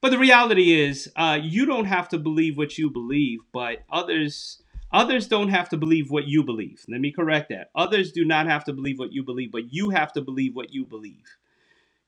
But 0.01 0.11
the 0.11 0.19
reality 0.19 0.73
is, 0.73 1.11
uh, 1.17 1.39
you 1.43 1.67
don't 1.67 1.85
have 1.85 2.09
to 2.09 2.19
believe 2.19 2.57
what 2.57 2.79
you 2.79 2.91
believe, 2.91 3.41
but 3.53 3.85
others 3.91 4.62
others 4.93 5.29
don't 5.29 5.49
have 5.49 5.69
to 5.71 5.77
believe 5.77 6.11
what 6.11 6.27
you 6.27 6.45
believe. 6.45 6.85
Let 6.89 7.01
me 7.01 7.13
correct 7.13 7.49
that. 7.51 7.71
Others 7.75 8.13
do 8.13 8.25
not 8.25 8.47
have 8.47 8.65
to 8.65 8.73
believe 8.73 8.99
what 8.99 9.13
you 9.13 9.23
believe, 9.23 9.53
but 9.53 9.73
you 9.73 9.91
have 9.91 10.13
to 10.15 10.21
believe 10.21 10.55
what 10.55 10.73
you 10.73 10.85
believe. 10.85 11.37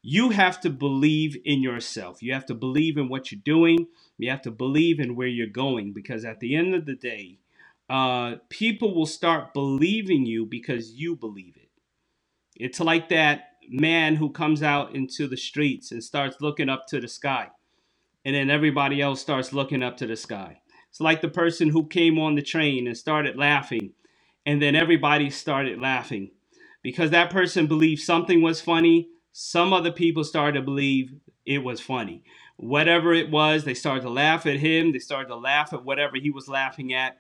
You 0.03 0.31
have 0.31 0.61
to 0.61 0.71
believe 0.71 1.37
in 1.45 1.63
yourself. 1.63 2.23
You 2.23 2.35
have 2.35 2.47
to 2.47 2.55
believe 2.55 2.99
in 2.99 3.09
what 3.09 3.33
you're 3.33 3.41
doing. 3.43 3.87
You 4.19 4.31
have 4.31 4.43
to 4.43 4.51
believe 4.51 5.01
in 5.01 5.17
where 5.17 5.29
you're 5.29 5.47
going 5.47 5.93
because 5.95 6.25
at 6.25 6.41
the 6.41 6.55
end 6.55 6.75
of 6.75 6.85
the 6.85 6.95
day, 6.95 7.39
uh, 7.89 8.37
people 8.51 8.95
will 8.95 9.07
start 9.07 9.55
believing 9.55 10.27
you 10.27 10.45
because 10.47 10.93
you 10.93 11.17
believe 11.17 11.57
it. 11.57 11.71
It's 12.57 12.81
like 12.81 13.09
that 13.09 13.49
man 13.69 14.17
who 14.17 14.31
comes 14.31 14.63
out 14.63 14.95
into 14.95 15.27
the 15.27 15.37
streets 15.37 15.91
and 15.91 16.05
starts 16.05 16.37
looking 16.41 16.69
up 16.69 16.87
to 16.89 17.01
the 17.01 17.09
sky, 17.09 17.49
and 18.25 18.35
then 18.35 18.51
everybody 18.51 19.01
else 19.01 19.21
starts 19.21 19.53
looking 19.53 19.83
up 19.83 19.97
to 19.99 20.07
the 20.07 20.17
sky. 20.17 20.61
It's 20.95 21.01
like 21.01 21.23
the 21.23 21.29
person 21.29 21.71
who 21.71 21.89
came 21.89 22.21
on 22.21 22.37
the 22.37 22.41
train 22.43 22.87
and 22.87 22.97
started 22.97 23.37
laughing, 23.37 23.95
and 24.47 24.63
then 24.63 24.77
everybody 24.77 25.29
started 25.29 25.81
laughing 25.81 26.31
because 26.85 27.11
that 27.11 27.31
person 27.31 27.67
believed 27.67 28.01
something 28.01 28.43
was 28.43 28.61
funny. 28.61 29.09
Some 29.33 29.73
other 29.73 29.91
people 29.91 30.23
started 30.23 30.61
to 30.61 30.65
believe 30.65 31.13
it 31.45 31.65
was 31.65 31.81
funny. 31.81 32.23
Whatever 32.59 33.13
it 33.13 33.29
was, 33.29 33.65
they 33.65 33.75
started 33.75 34.03
to 34.03 34.09
laugh 34.09 34.47
at 34.47 34.59
him. 34.61 34.93
They 34.93 35.01
started 35.01 35.31
to 35.31 35.35
laugh 35.35 35.73
at 35.73 35.85
whatever 35.85 36.17
he 36.17 36.31
was 36.31 36.47
laughing 36.47 36.95
at 36.95 37.19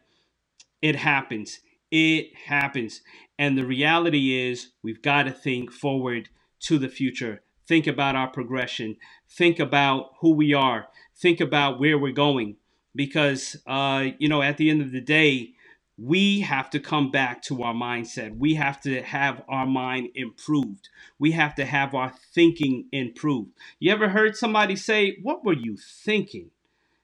it 0.80 0.94
happens. 0.94 1.58
It 1.90 2.32
happens. 2.46 3.00
And 3.40 3.58
the 3.58 3.66
reality 3.66 4.48
is, 4.50 4.68
we've 4.84 5.02
got 5.02 5.24
to 5.24 5.32
think 5.32 5.72
forward 5.72 6.28
to 6.60 6.78
the 6.78 6.88
future. 6.88 7.42
Think 7.66 7.88
about 7.88 8.14
our 8.14 8.28
progression. 8.28 8.98
Think 9.28 9.58
about 9.58 10.12
who 10.20 10.32
we 10.32 10.54
are. 10.54 10.86
Think 11.16 11.40
about 11.40 11.80
where 11.80 11.98
we're 11.98 12.12
going. 12.12 12.54
Because, 12.94 13.56
uh, 13.66 14.08
you 14.18 14.28
know, 14.28 14.42
at 14.42 14.56
the 14.56 14.70
end 14.70 14.80
of 14.80 14.92
the 14.92 15.00
day, 15.00 15.54
we 15.96 16.40
have 16.40 16.70
to 16.70 16.80
come 16.80 17.10
back 17.10 17.42
to 17.42 17.62
our 17.62 17.74
mindset. 17.74 18.36
We 18.36 18.54
have 18.54 18.80
to 18.82 19.02
have 19.02 19.42
our 19.48 19.66
mind 19.66 20.08
improved. 20.14 20.88
We 21.18 21.32
have 21.32 21.54
to 21.56 21.64
have 21.64 21.94
our 21.94 22.12
thinking 22.34 22.88
improved. 22.90 23.50
You 23.78 23.92
ever 23.92 24.08
heard 24.08 24.36
somebody 24.36 24.76
say, 24.76 25.18
What 25.22 25.44
were 25.44 25.54
you 25.54 25.76
thinking? 25.76 26.50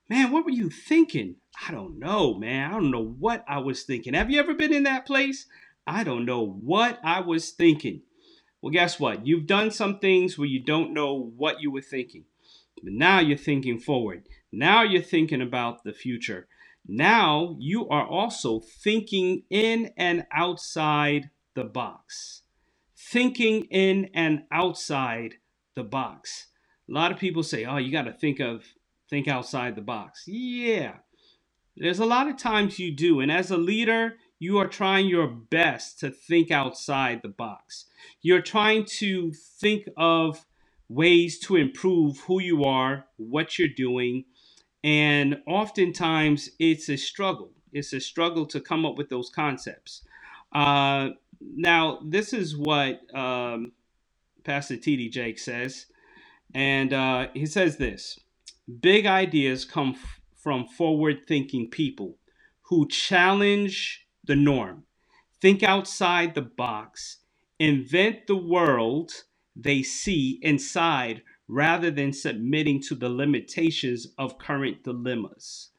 Man, 0.09 0.33
what 0.33 0.45
were 0.45 0.51
you 0.51 0.71
thinking? 0.71 1.37
I 1.69 1.71
don't 1.71 1.99
know, 1.99 2.35
man. 2.35 2.69
I 2.69 2.75
don't 2.75 2.91
know 2.91 3.05
what 3.05 3.45
I 3.47 3.59
was 3.59 3.85
thinking. 3.85 4.15
Have 4.15 4.31
you 4.31 4.41
ever 4.41 4.55
been 4.55 4.73
in 4.73 4.83
that 4.85 5.07
place? 5.07 5.47
I 5.87 6.03
don't 6.03 6.25
know 6.25 6.45
what 6.45 6.99
I 7.05 7.21
was 7.21 7.51
thinking. 7.51 8.03
Well, 8.61 8.73
guess 8.73 8.99
what? 8.99 9.27
You've 9.27 9.47
done 9.47 9.71
some 9.71 9.99
things 10.01 10.37
where 10.37 10.49
you 10.49 10.63
don't 10.63 10.93
know 10.93 11.33
what 11.37 11.61
you 11.61 11.71
were 11.71 11.81
thinking. 11.81 12.25
But 12.83 12.93
now 12.93 13.21
you're 13.21 13.39
thinking 13.39 13.79
forward. 13.79 14.25
Now 14.52 14.83
you're 14.83 15.02
thinking 15.02 15.40
about 15.40 15.85
the 15.85 15.92
future. 15.92 16.49
Now 16.87 17.57
you 17.59 17.88
are 17.88 18.07
also 18.07 18.61
thinking 18.61 19.45
in 19.50 19.92
and 19.97 20.26
outside 20.33 21.30
the 21.54 21.64
box. 21.64 22.42
Thinking 22.97 23.64
in 23.64 24.11
and 24.14 24.45
outside 24.50 25.35
the 25.75 25.85
box. 25.85 26.49
A 26.88 26.92
lot 26.92 27.12
of 27.12 27.19
people 27.19 27.42
say, 27.42 27.64
"Oh, 27.64 27.76
you 27.76 27.92
got 27.92 28.02
to 28.02 28.12
think 28.12 28.40
of 28.40 28.75
think 29.09 29.28
outside 29.28 29.76
the 29.76 29.83
box." 29.83 30.25
Yeah. 30.26 30.99
There's 31.76 32.00
a 32.00 32.04
lot 32.07 32.28
of 32.28 32.37
times 32.37 32.78
you 32.78 32.95
do, 32.95 33.21
and 33.21 33.30
as 33.30 33.50
a 33.50 33.57
leader, 33.57 34.19
you 34.38 34.59
are 34.59 34.66
trying 34.66 35.07
your 35.07 35.26
best 35.26 36.00
to 36.00 36.11
think 36.11 36.50
outside 36.50 37.23
the 37.23 37.28
box. 37.28 37.87
You're 38.23 38.42
trying 38.42 38.85
to 38.99 39.33
think 39.33 39.88
of 39.97 40.47
ways 40.88 41.38
to 41.38 41.57
improve 41.57 42.19
who 42.21 42.40
you 42.40 42.64
are, 42.64 43.07
what 43.16 43.59
you're 43.59 43.69
doing, 43.69 44.25
and 44.83 45.41
oftentimes 45.47 46.51
it's 46.59 46.89
a 46.89 46.97
struggle. 46.97 47.51
It's 47.73 47.93
a 47.93 48.01
struggle 48.01 48.47
to 48.47 48.61
come 48.61 48.85
up 48.85 48.97
with 48.97 49.09
those 49.09 49.31
concepts. 49.31 50.03
Uh, 50.53 51.11
now, 51.41 52.01
this 52.05 52.33
is 52.33 52.57
what 52.57 53.01
um, 53.15 53.73
Pastor 54.45 54.77
T.D. 54.77 55.09
Jakes 55.11 55.45
says, 55.45 55.87
and 56.55 56.93
uh, 56.93 57.29
he 57.35 57.47
says 57.47 57.77
this 57.77 58.19
Big 58.81 59.07
ideas 59.07 59.65
come 59.65 59.97
from 60.37 60.67
forward 60.67 61.27
thinking 61.27 61.69
people 61.69 62.17
who 62.63 62.89
challenge 62.89 64.07
the 64.25 64.37
norm, 64.37 64.85
think 65.41 65.63
outside 65.63 66.35
the 66.35 66.43
box, 66.43 67.19
invent 67.59 68.27
the 68.27 68.37
world 68.37 69.13
they 69.57 69.83
see 69.83 70.39
inside 70.43 71.23
rather 71.50 71.90
than 71.90 72.12
submitting 72.12 72.80
to 72.80 72.95
the 72.95 73.09
limitations 73.09 74.07
of 74.16 74.38
current 74.38 74.85
dilemmas. 74.85 75.71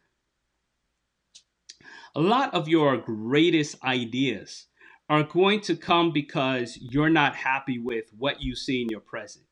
A 2.14 2.20
lot 2.20 2.54
of 2.54 2.68
your 2.68 2.98
greatest 2.98 3.82
ideas 3.84 4.68
are 5.10 5.24
going 5.24 5.62
to 5.62 5.76
come 5.76 6.12
because 6.12 6.78
you're 6.82 7.10
not 7.10 7.36
happy 7.36 7.80
with 7.80 8.06
what 8.18 8.42
you 8.42 8.54
see 8.54 8.82
in 8.82 8.90
your 8.90 9.00
present. 9.00 9.46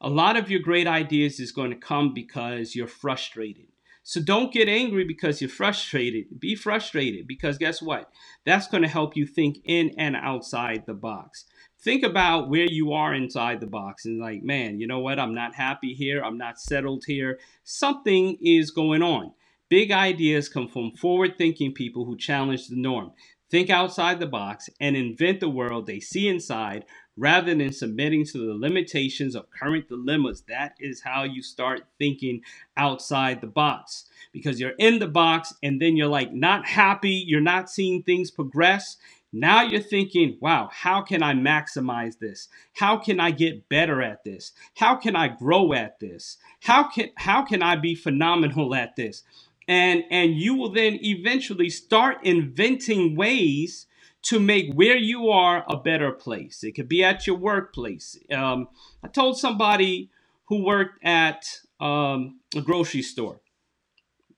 A 0.00 0.08
lot 0.10 0.36
of 0.36 0.50
your 0.50 0.60
great 0.60 0.86
ideas 0.86 1.40
is 1.40 1.50
going 1.50 1.70
to 1.70 1.76
come 1.76 2.12
because 2.12 2.74
you're 2.74 2.86
frustrated. 2.86 3.68
So 4.02 4.20
don't 4.22 4.52
get 4.52 4.68
angry 4.68 5.04
because 5.04 5.40
you're 5.40 5.50
frustrated. 5.50 6.38
Be 6.38 6.54
frustrated 6.54 7.26
because 7.26 7.58
guess 7.58 7.82
what? 7.82 8.10
That's 8.44 8.68
going 8.68 8.82
to 8.82 8.88
help 8.88 9.16
you 9.16 9.26
think 9.26 9.58
in 9.64 9.94
and 9.98 10.14
outside 10.14 10.84
the 10.86 10.94
box. 10.94 11.44
Think 11.80 12.02
about 12.02 12.48
where 12.48 12.66
you 12.68 12.92
are 12.92 13.14
inside 13.14 13.60
the 13.60 13.66
box 13.66 14.04
and 14.04 14.18
like, 14.20 14.42
man, 14.42 14.80
you 14.80 14.86
know 14.86 14.98
what? 14.98 15.18
I'm 15.20 15.34
not 15.34 15.54
happy 15.54 15.94
here. 15.94 16.22
I'm 16.22 16.36
not 16.36 16.60
settled 16.60 17.04
here. 17.06 17.38
Something 17.62 18.36
is 18.42 18.72
going 18.72 19.02
on. 19.02 19.32
Big 19.68 19.92
ideas 19.92 20.48
come 20.48 20.66
from 20.68 20.92
forward 20.92 21.38
thinking 21.38 21.72
people 21.72 22.04
who 22.04 22.16
challenge 22.16 22.68
the 22.68 22.76
norm. 22.76 23.12
Think 23.50 23.70
outside 23.70 24.20
the 24.20 24.26
box 24.26 24.68
and 24.80 24.96
invent 24.96 25.40
the 25.40 25.48
world 25.48 25.86
they 25.86 26.00
see 26.00 26.28
inside 26.28 26.84
rather 27.16 27.54
than 27.54 27.72
submitting 27.72 28.24
to 28.26 28.46
the 28.46 28.54
limitations 28.54 29.34
of 29.34 29.50
current 29.50 29.88
dilemmas. 29.88 30.42
That 30.48 30.74
is 30.80 31.02
how 31.02 31.24
you 31.24 31.42
start 31.42 31.86
thinking 31.98 32.42
outside 32.76 33.40
the 33.40 33.46
box 33.46 34.06
because 34.32 34.60
you're 34.60 34.74
in 34.78 34.98
the 34.98 35.08
box 35.08 35.54
and 35.62 35.80
then 35.80 35.96
you're 35.96 36.08
like 36.08 36.32
not 36.32 36.66
happy, 36.66 37.24
you're 37.26 37.40
not 37.40 37.70
seeing 37.70 38.02
things 38.02 38.30
progress. 38.30 38.98
Now 39.32 39.62
you're 39.62 39.82
thinking, 39.82 40.38
wow, 40.40 40.70
how 40.72 41.02
can 41.02 41.22
I 41.22 41.34
maximize 41.34 42.18
this? 42.18 42.48
How 42.74 42.96
can 42.96 43.20
I 43.20 43.30
get 43.30 43.68
better 43.68 44.00
at 44.00 44.24
this? 44.24 44.52
How 44.76 44.96
can 44.96 45.16
I 45.16 45.28
grow 45.28 45.72
at 45.74 46.00
this? 46.00 46.38
How 46.62 46.88
can 46.88 47.10
how 47.16 47.42
can 47.44 47.62
I 47.62 47.76
be 47.76 47.94
phenomenal 47.94 48.74
at 48.74 48.96
this? 48.96 49.22
And 49.66 50.04
and 50.10 50.34
you 50.34 50.54
will 50.54 50.72
then 50.72 50.98
eventually 51.02 51.68
start 51.68 52.24
inventing 52.24 53.16
ways 53.16 53.86
to 54.22 54.40
make 54.40 54.72
where 54.72 54.96
you 54.96 55.28
are 55.28 55.64
a 55.68 55.76
better 55.76 56.10
place. 56.10 56.64
It 56.64 56.72
could 56.72 56.88
be 56.88 57.04
at 57.04 57.26
your 57.26 57.36
workplace. 57.36 58.18
Um, 58.32 58.68
I 59.02 59.08
told 59.08 59.38
somebody 59.38 60.10
who 60.46 60.64
worked 60.64 61.04
at 61.04 61.44
um, 61.80 62.40
a 62.56 62.60
grocery 62.60 63.02
store. 63.02 63.40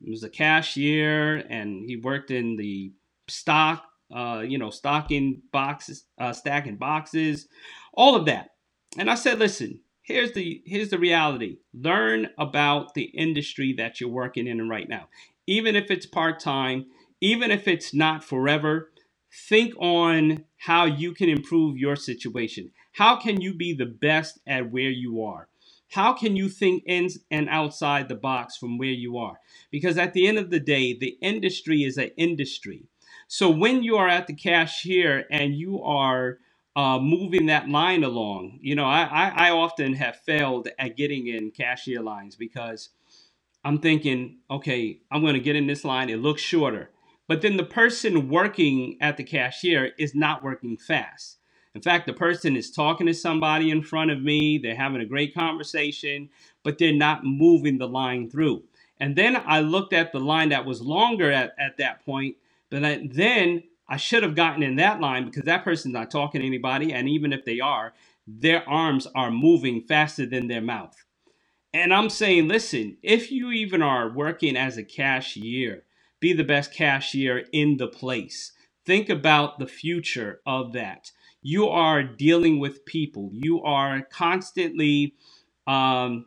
He 0.02 0.10
was 0.10 0.24
a 0.24 0.30
cashier 0.30 1.36
and 1.36 1.88
he 1.88 1.96
worked 1.96 2.30
in 2.30 2.56
the 2.56 2.92
stock, 3.28 3.84
uh, 4.14 4.42
you 4.46 4.58
know, 4.58 4.70
stocking 4.70 5.42
boxes, 5.52 6.04
uh, 6.20 6.32
stacking 6.32 6.76
boxes, 6.76 7.48
all 7.94 8.16
of 8.16 8.26
that. 8.26 8.50
And 8.98 9.10
I 9.10 9.16
said, 9.16 9.38
listen, 9.38 9.80
here's 10.02 10.32
the 10.32 10.62
here's 10.66 10.90
the 10.90 10.98
reality. 10.98 11.58
Learn 11.74 12.28
about 12.38 12.94
the 12.94 13.04
industry 13.04 13.74
that 13.74 14.00
you're 14.00 14.10
working 14.10 14.46
in 14.46 14.68
right 14.68 14.88
now. 14.88 15.08
Even 15.46 15.76
if 15.76 15.90
it's 15.90 16.06
part-time, 16.06 16.86
even 17.20 17.50
if 17.50 17.68
it's 17.68 17.94
not 17.94 18.24
forever, 18.24 18.90
think 19.48 19.74
on 19.78 20.44
how 20.58 20.84
you 20.86 21.14
can 21.14 21.28
improve 21.28 21.78
your 21.78 21.96
situation. 21.96 22.70
How 22.92 23.16
can 23.16 23.40
you 23.40 23.54
be 23.54 23.74
the 23.74 23.86
best 23.86 24.40
at 24.46 24.70
where 24.72 24.90
you 24.90 25.22
are? 25.24 25.48
How 25.90 26.12
can 26.14 26.36
you 26.36 26.48
think 26.48 26.84
in 26.86 27.08
and 27.30 27.48
outside 27.48 28.08
the 28.08 28.16
box 28.16 28.56
from 28.56 28.78
where 28.78 28.88
you 28.90 29.18
are? 29.18 29.40
Because 29.70 29.98
at 29.98 30.14
the 30.14 30.26
end 30.26 30.38
of 30.38 30.50
the 30.50 30.60
day, 30.60 30.94
the 30.98 31.18
industry 31.22 31.84
is 31.84 31.98
an 31.98 32.10
industry. 32.16 32.84
So 33.32 33.48
when 33.48 33.84
you 33.84 33.96
are 33.96 34.08
at 34.08 34.26
the 34.26 34.34
cashier 34.34 35.24
and 35.30 35.54
you 35.54 35.80
are 35.84 36.38
uh, 36.74 36.98
moving 36.98 37.46
that 37.46 37.68
line 37.68 38.02
along, 38.02 38.58
you 38.60 38.74
know, 38.74 38.86
I, 38.86 39.02
I, 39.04 39.28
I 39.46 39.50
often 39.52 39.94
have 39.94 40.16
failed 40.16 40.68
at 40.80 40.96
getting 40.96 41.28
in 41.28 41.52
cashier 41.52 42.02
lines 42.02 42.34
because 42.34 42.88
I'm 43.64 43.78
thinking, 43.78 44.38
okay, 44.50 45.02
I'm 45.12 45.20
going 45.20 45.34
to 45.34 45.40
get 45.40 45.54
in 45.54 45.68
this 45.68 45.84
line. 45.84 46.10
It 46.10 46.18
looks 46.18 46.42
shorter. 46.42 46.90
But 47.28 47.40
then 47.40 47.56
the 47.56 47.62
person 47.62 48.28
working 48.28 48.96
at 49.00 49.16
the 49.16 49.22
cashier 49.22 49.92
is 49.96 50.12
not 50.12 50.42
working 50.42 50.76
fast. 50.76 51.38
In 51.76 51.82
fact, 51.82 52.06
the 52.08 52.12
person 52.12 52.56
is 52.56 52.72
talking 52.72 53.06
to 53.06 53.14
somebody 53.14 53.70
in 53.70 53.84
front 53.84 54.10
of 54.10 54.20
me, 54.20 54.58
they're 54.58 54.74
having 54.74 55.02
a 55.02 55.06
great 55.06 55.32
conversation, 55.34 56.30
but 56.64 56.78
they're 56.78 56.92
not 56.92 57.24
moving 57.24 57.78
the 57.78 57.86
line 57.86 58.28
through. 58.28 58.64
And 58.98 59.14
then 59.14 59.40
I 59.46 59.60
looked 59.60 59.92
at 59.92 60.10
the 60.10 60.18
line 60.18 60.48
that 60.48 60.66
was 60.66 60.82
longer 60.82 61.30
at, 61.30 61.54
at 61.60 61.76
that 61.78 62.04
point, 62.04 62.34
but 62.70 62.82
then 63.12 63.64
I 63.88 63.96
should 63.96 64.22
have 64.22 64.36
gotten 64.36 64.62
in 64.62 64.76
that 64.76 65.00
line 65.00 65.24
because 65.24 65.42
that 65.44 65.64
person's 65.64 65.94
not 65.94 66.10
talking 66.10 66.40
to 66.40 66.46
anybody. 66.46 66.92
And 66.92 67.08
even 67.08 67.32
if 67.32 67.44
they 67.44 67.58
are, 67.60 67.92
their 68.26 68.66
arms 68.68 69.08
are 69.14 69.30
moving 69.30 69.82
faster 69.82 70.24
than 70.24 70.46
their 70.46 70.60
mouth. 70.60 70.94
And 71.72 71.92
I'm 71.92 72.08
saying, 72.08 72.48
listen, 72.48 72.96
if 73.02 73.30
you 73.30 73.50
even 73.50 73.82
are 73.82 74.12
working 74.12 74.56
as 74.56 74.76
a 74.76 74.84
cashier, 74.84 75.84
be 76.20 76.32
the 76.32 76.44
best 76.44 76.72
cashier 76.72 77.44
in 77.52 77.76
the 77.76 77.88
place. 77.88 78.52
Think 78.84 79.08
about 79.08 79.58
the 79.58 79.66
future 79.66 80.40
of 80.46 80.72
that. 80.72 81.10
You 81.42 81.68
are 81.68 82.02
dealing 82.02 82.58
with 82.58 82.84
people. 82.84 83.30
You 83.32 83.62
are 83.62 84.02
constantly 84.02 85.14
um, 85.66 86.26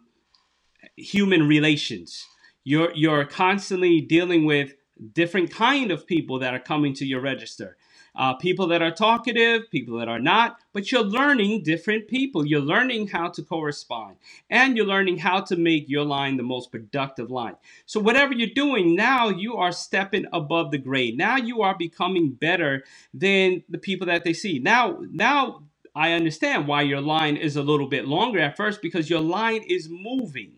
human 0.95 1.47
relations. 1.47 2.25
You're 2.63 2.91
you're 2.95 3.25
constantly 3.25 4.01
dealing 4.01 4.45
with 4.45 4.73
different 5.13 5.51
kind 5.51 5.91
of 5.91 6.07
people 6.07 6.39
that 6.39 6.53
are 6.53 6.59
coming 6.59 6.93
to 6.93 7.05
your 7.05 7.21
register 7.21 7.77
uh, 8.15 8.33
people 8.35 8.67
that 8.67 8.81
are 8.81 8.91
talkative, 8.91 9.69
people 9.71 9.97
that 9.97 10.07
are 10.07 10.19
not, 10.19 10.59
but 10.71 10.91
you're 10.91 11.03
learning 11.03 11.63
different 11.63 12.07
people. 12.07 12.45
You're 12.45 12.61
learning 12.61 13.07
how 13.07 13.29
to 13.29 13.41
correspond 13.41 14.17
and 14.49 14.77
you're 14.77 14.85
learning 14.85 15.17
how 15.17 15.41
to 15.41 15.55
make 15.55 15.89
your 15.89 16.03
line 16.03 16.37
the 16.37 16.43
most 16.43 16.71
productive 16.71 17.31
line. 17.31 17.55
So, 17.85 17.99
whatever 17.99 18.33
you're 18.33 18.49
doing 18.53 18.95
now, 18.95 19.29
you 19.29 19.55
are 19.57 19.71
stepping 19.71 20.25
above 20.31 20.71
the 20.71 20.77
grade. 20.77 21.17
Now 21.17 21.37
you 21.37 21.61
are 21.63 21.75
becoming 21.75 22.31
better 22.31 22.83
than 23.13 23.63
the 23.67 23.79
people 23.79 24.07
that 24.07 24.23
they 24.23 24.33
see. 24.33 24.59
Now, 24.59 24.99
now 25.11 25.63
I 25.95 26.11
understand 26.13 26.67
why 26.67 26.83
your 26.83 27.01
line 27.01 27.35
is 27.35 27.55
a 27.55 27.63
little 27.63 27.87
bit 27.87 28.07
longer 28.07 28.39
at 28.39 28.57
first 28.57 28.81
because 28.81 29.09
your 29.09 29.21
line 29.21 29.63
is 29.67 29.89
moving. 29.89 30.53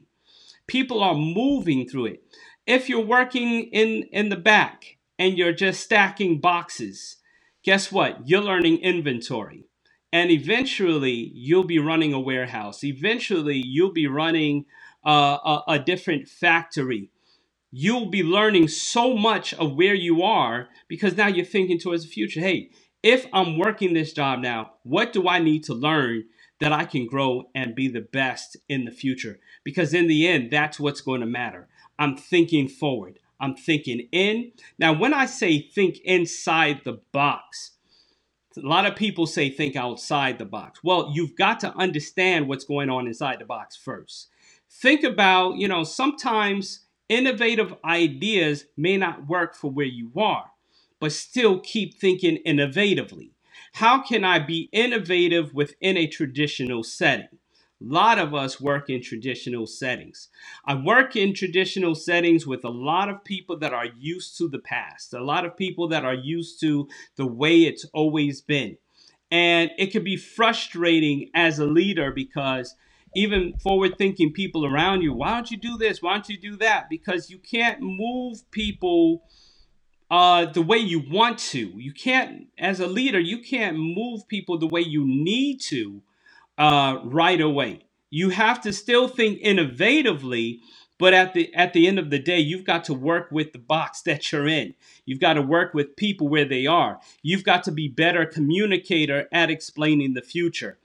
People 0.68 1.02
are 1.02 1.16
moving 1.16 1.88
through 1.88 2.08
it. 2.08 2.24
If 2.68 2.90
you're 2.90 3.06
working 3.06 3.66
in 3.66 4.04
in 4.12 4.30
the 4.30 4.36
back 4.36 4.98
and 5.20 5.38
you're 5.38 5.54
just 5.54 5.82
stacking 5.82 6.40
boxes, 6.42 7.18
guess 7.64 7.92
what? 7.92 8.28
You're 8.28 8.42
learning 8.42 8.80
inventory. 8.80 9.66
And 10.12 10.32
eventually, 10.32 11.32
you'll 11.34 11.66
be 11.66 11.80
running 11.80 12.14
a 12.14 12.20
warehouse. 12.20 12.84
Eventually, 12.84 13.58
you'll 13.58 13.92
be 13.92 14.08
running 14.08 14.66
uh, 15.06 15.38
a, 15.46 15.64
a 15.74 15.80
different 15.80 16.28
factory. 16.28 17.12
You'll 17.72 18.10
be 18.10 18.24
learning 18.24 18.70
so 18.70 19.16
much 19.16 19.54
of 19.54 19.76
where 19.76 19.94
you 19.94 20.24
are 20.24 20.70
because 20.88 21.18
now 21.18 21.28
you're 21.28 21.46
thinking 21.46 21.80
towards 21.80 22.04
the 22.04 22.10
future. 22.10 22.40
Hey, 22.40 22.72
if 23.04 23.28
I'm 23.34 23.60
working 23.60 23.94
this 23.94 24.14
job 24.14 24.40
now, 24.40 24.74
what 24.84 25.14
do 25.14 25.28
I 25.28 25.40
need 25.40 25.66
to 25.66 25.74
learn 25.74 26.24
that 26.62 26.72
I 26.72 26.86
can 26.86 27.06
grow 27.06 27.50
and 27.54 27.76
be 27.76 27.90
the 27.90 28.02
best 28.02 28.58
in 28.70 28.86
the 28.86 28.92
future? 28.92 29.40
Because 29.64 29.94
in 29.94 30.08
the 30.08 30.28
end, 30.28 30.50
that's 30.52 30.80
what's 30.80 31.02
going 31.02 31.22
to 31.22 31.28
matter. 31.28 31.68
I'm 32.00 32.18
thinking 32.18 32.68
forward. 32.68 33.20
I'm 33.40 33.56
thinking 33.56 34.08
in. 34.12 34.52
Now, 34.80 34.94
when 34.94 35.14
I 35.14 35.26
say 35.28 35.60
think 35.60 36.00
inside 36.06 36.82
the 36.86 37.02
box, 37.12 37.72
a 38.58 38.62
lot 38.62 38.86
of 38.86 38.96
people 38.96 39.28
say 39.28 39.50
think 39.50 39.76
outside 39.76 40.40
the 40.40 40.46
box. 40.46 40.82
Well, 40.84 41.12
you've 41.14 41.36
got 41.36 41.60
to 41.62 41.76
understand 41.78 42.48
what's 42.48 42.66
going 42.66 42.90
on 42.90 43.08
inside 43.08 43.40
the 43.40 43.46
box 43.46 43.76
first. 43.76 44.30
Think 44.72 45.04
about, 45.04 45.58
you 45.58 45.68
know, 45.68 45.84
sometimes 45.84 46.82
innovative 47.10 47.76
ideas 47.86 48.66
may 48.78 48.98
not 48.98 49.28
work 49.28 49.56
for 49.56 49.72
where 49.72 49.86
you 49.88 50.12
are, 50.18 50.52
but 51.00 51.12
still 51.14 51.60
keep 51.62 51.96
thinking 52.00 52.40
innovatively. 52.48 53.32
How 53.74 54.02
can 54.04 54.24
I 54.24 54.40
be 54.40 54.70
innovative 54.72 55.54
within 55.54 55.98
a 55.98 56.08
traditional 56.08 56.84
setting? 56.84 57.40
A 57.82 57.86
lot 57.86 58.20
of 58.20 58.34
us 58.34 58.62
work 58.62 58.90
in 58.90 59.02
traditional 59.02 59.68
settings. 59.68 60.30
I 60.66 60.76
work 60.76 61.16
in 61.16 61.34
traditional 61.34 61.94
settings 61.94 62.48
with 62.48 62.64
a 62.64 62.70
lot 62.70 63.10
of 63.10 63.24
people 63.24 63.60
that 63.60 63.74
are 63.74 63.88
used 63.98 64.38
to 64.38 64.48
the 64.48 64.60
past, 64.60 65.14
a 65.14 65.24
lot 65.24 65.46
of 65.46 65.58
people 65.58 65.90
that 65.90 66.06
are 66.06 66.14
used 66.14 66.62
to 66.62 66.88
the 67.18 67.28
way 67.28 67.64
it's 67.64 67.86
always 67.94 68.42
been. 68.42 68.78
And 69.30 69.72
it 69.78 69.92
can 69.92 70.04
be 70.04 70.16
frustrating 70.16 71.30
as 71.34 71.60
a 71.60 71.66
leader 71.66 72.12
because 72.12 72.76
even 73.16 73.54
forward 73.62 73.98
thinking 73.98 74.32
people 74.32 74.66
around 74.66 75.02
you, 75.02 75.12
why 75.12 75.34
don't 75.34 75.52
you 75.52 75.58
do 75.58 75.78
this? 75.78 76.02
Why 76.02 76.14
don't 76.14 76.30
you 76.30 76.38
do 76.38 76.56
that? 76.58 76.90
Because 76.90 77.30
you 77.30 77.40
can't 77.40 77.82
move 77.82 78.50
people 78.52 79.24
uh, 80.10 80.46
the 80.46 80.62
way 80.62 80.78
you 80.78 81.04
want 81.10 81.40
to. 81.40 81.74
You 81.76 81.92
can't, 81.92 82.48
as 82.58 82.80
a 82.80 82.88
leader, 82.88 83.20
you 83.20 83.40
can't 83.40 83.78
move 83.78 84.28
people 84.28 84.58
the 84.58 84.68
way 84.68 84.82
you 84.82 85.06
need 85.06 85.60
to 85.62 86.02
uh, 86.58 87.00
right 87.04 87.40
away. 87.42 87.82
You 88.10 88.30
have 88.30 88.62
to 88.62 88.72
still 88.72 89.08
think 89.08 89.42
innovatively, 89.42 90.60
but 90.98 91.14
at 91.14 91.34
the 91.34 91.54
at 91.54 91.74
the 91.74 91.88
end 91.88 92.00
of 92.00 92.10
the 92.10 92.20
day, 92.20 92.40
you've 92.40 92.64
got 92.64 92.86
to 92.86 92.94
work 92.94 93.30
with 93.32 93.52
the 93.52 93.60
box 93.60 94.02
that 94.04 94.32
you're 94.32 94.48
in. 94.48 94.74
You've 95.06 95.20
got 95.20 95.34
to 95.34 95.42
work 95.42 95.74
with 95.74 95.96
people 95.96 96.28
where 96.28 96.46
they 96.46 96.66
are. 96.66 97.00
You've 97.22 97.44
got 97.44 97.64
to 97.66 97.72
be 97.72 97.88
better 97.88 98.26
communicator 98.26 99.28
at 99.32 99.50
explaining 99.50 100.14
the 100.14 100.22
future. 100.22 100.78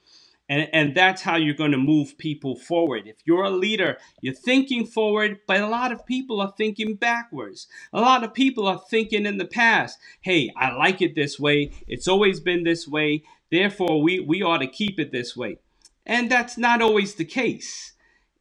And, 0.50 0.68
and 0.72 0.94
that's 0.96 1.22
how 1.22 1.36
you're 1.36 1.54
going 1.54 1.70
to 1.70 1.78
move 1.78 2.18
people 2.18 2.56
forward. 2.56 3.04
If 3.06 3.18
you're 3.24 3.44
a 3.44 3.50
leader, 3.50 3.98
you're 4.20 4.34
thinking 4.34 4.84
forward, 4.84 5.38
but 5.46 5.60
a 5.60 5.68
lot 5.68 5.92
of 5.92 6.04
people 6.04 6.40
are 6.40 6.52
thinking 6.58 6.96
backwards. 6.96 7.68
A 7.92 8.00
lot 8.00 8.24
of 8.24 8.34
people 8.34 8.66
are 8.66 8.82
thinking 8.90 9.26
in 9.26 9.38
the 9.38 9.44
past, 9.44 10.00
hey, 10.22 10.52
I 10.56 10.72
like 10.72 11.00
it 11.00 11.14
this 11.14 11.38
way. 11.38 11.70
It's 11.86 12.08
always 12.08 12.40
been 12.40 12.64
this 12.64 12.88
way. 12.88 13.22
Therefore, 13.52 14.02
we, 14.02 14.18
we 14.18 14.42
ought 14.42 14.58
to 14.58 14.66
keep 14.66 14.98
it 14.98 15.12
this 15.12 15.36
way. 15.36 15.58
And 16.04 16.28
that's 16.28 16.58
not 16.58 16.82
always 16.82 17.14
the 17.14 17.24
case. 17.24 17.92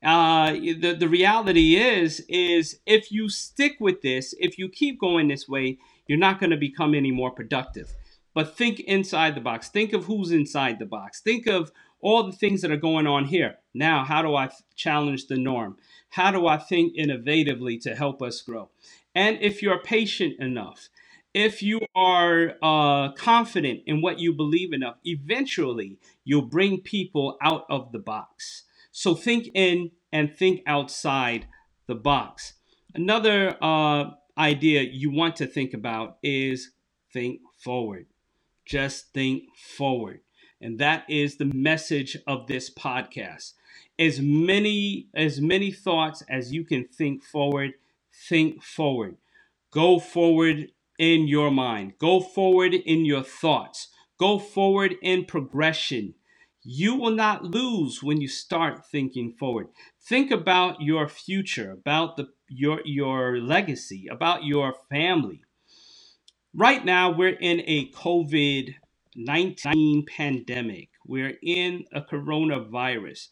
Uh, 0.03 0.53
the, 0.53 0.95
the 0.99 1.09
reality 1.09 1.75
is, 1.75 2.25
is 2.27 2.79
if 2.87 3.11
you 3.11 3.29
stick 3.29 3.73
with 3.79 4.01
this, 4.01 4.33
if 4.39 4.57
you 4.57 4.67
keep 4.67 4.99
going 4.99 5.27
this 5.27 5.47
way, 5.47 5.77
you're 6.07 6.17
not 6.17 6.39
going 6.39 6.49
to 6.49 6.57
become 6.57 6.95
any 6.95 7.11
more 7.11 7.29
productive. 7.29 7.93
But 8.33 8.57
think 8.57 8.79
inside 8.79 9.35
the 9.35 9.41
box. 9.41 9.69
Think 9.69 9.93
of 9.93 10.05
who's 10.05 10.31
inside 10.31 10.79
the 10.79 10.85
box. 10.85 11.21
Think 11.21 11.45
of 11.45 11.71
all 12.01 12.23
the 12.23 12.31
things 12.31 12.61
that 12.61 12.71
are 12.71 12.77
going 12.77 13.07
on 13.07 13.25
here. 13.25 13.57
Now, 13.73 14.03
how 14.03 14.21
do 14.21 14.35
I 14.35 14.49
challenge 14.75 15.27
the 15.27 15.37
norm? 15.37 15.77
How 16.11 16.31
do 16.31 16.47
I 16.47 16.57
think 16.57 16.95
innovatively 16.95 17.79
to 17.81 17.95
help 17.95 18.21
us 18.21 18.41
grow? 18.41 18.69
And 19.13 19.37
if 19.41 19.61
you're 19.61 19.79
patient 19.79 20.39
enough, 20.39 20.89
if 21.33 21.61
you 21.61 21.81
are 21.95 22.55
uh, 22.61 23.11
confident 23.11 23.81
in 23.85 24.01
what 24.01 24.19
you 24.19 24.33
believe 24.33 24.73
enough, 24.73 24.95
eventually 25.03 25.99
you'll 26.23 26.41
bring 26.41 26.81
people 26.81 27.37
out 27.41 27.65
of 27.69 27.91
the 27.91 27.99
box. 27.99 28.63
So 28.91 29.13
think 29.13 29.49
in 29.53 29.91
and 30.11 30.33
think 30.33 30.61
outside 30.65 31.47
the 31.87 31.95
box. 31.95 32.53
Another 32.95 33.55
uh, 33.61 34.11
idea 34.37 34.81
you 34.81 35.11
want 35.11 35.35
to 35.37 35.45
think 35.45 35.73
about 35.73 36.17
is 36.23 36.71
think 37.13 37.41
forward. 37.59 38.07
Just 38.65 39.13
think 39.13 39.43
forward. 39.55 40.21
And 40.61 40.79
that 40.79 41.05
is 41.09 41.37
the 41.37 41.45
message 41.45 42.17
of 42.27 42.47
this 42.47 42.69
podcast. 42.69 43.53
As 43.97 44.19
many 44.19 45.07
as 45.13 45.41
many 45.41 45.71
thoughts 45.71 46.23
as 46.29 46.53
you 46.53 46.63
can 46.63 46.85
think 46.85 47.23
forward, 47.23 47.73
think 48.27 48.63
forward. 48.63 49.17
Go 49.71 49.99
forward 49.99 50.71
in 50.97 51.27
your 51.27 51.51
mind. 51.51 51.93
Go 51.99 52.19
forward 52.19 52.73
in 52.73 53.05
your 53.05 53.23
thoughts. 53.23 53.87
Go 54.19 54.37
forward 54.39 54.95
in 55.01 55.25
progression. 55.25 56.15
You 56.61 56.95
will 56.95 57.15
not 57.15 57.45
lose 57.45 58.03
when 58.03 58.19
you 58.19 58.27
start 58.27 58.85
thinking 58.85 59.31
forward. 59.31 59.67
Think 60.01 60.29
about 60.29 60.81
your 60.81 61.07
future, 61.07 61.71
about 61.71 62.17
the 62.17 62.27
your 62.49 62.81
your 62.83 63.39
legacy, 63.39 64.07
about 64.09 64.43
your 64.43 64.73
family. 64.89 65.41
Right 66.53 66.83
now 66.83 67.11
we're 67.11 67.37
in 67.39 67.61
a 67.61 67.85
COVID-19 69.19 70.07
pandemic. 70.07 70.89
We're 71.05 71.37
in 71.41 71.85
a 71.93 72.01
coronavirus 72.01 73.29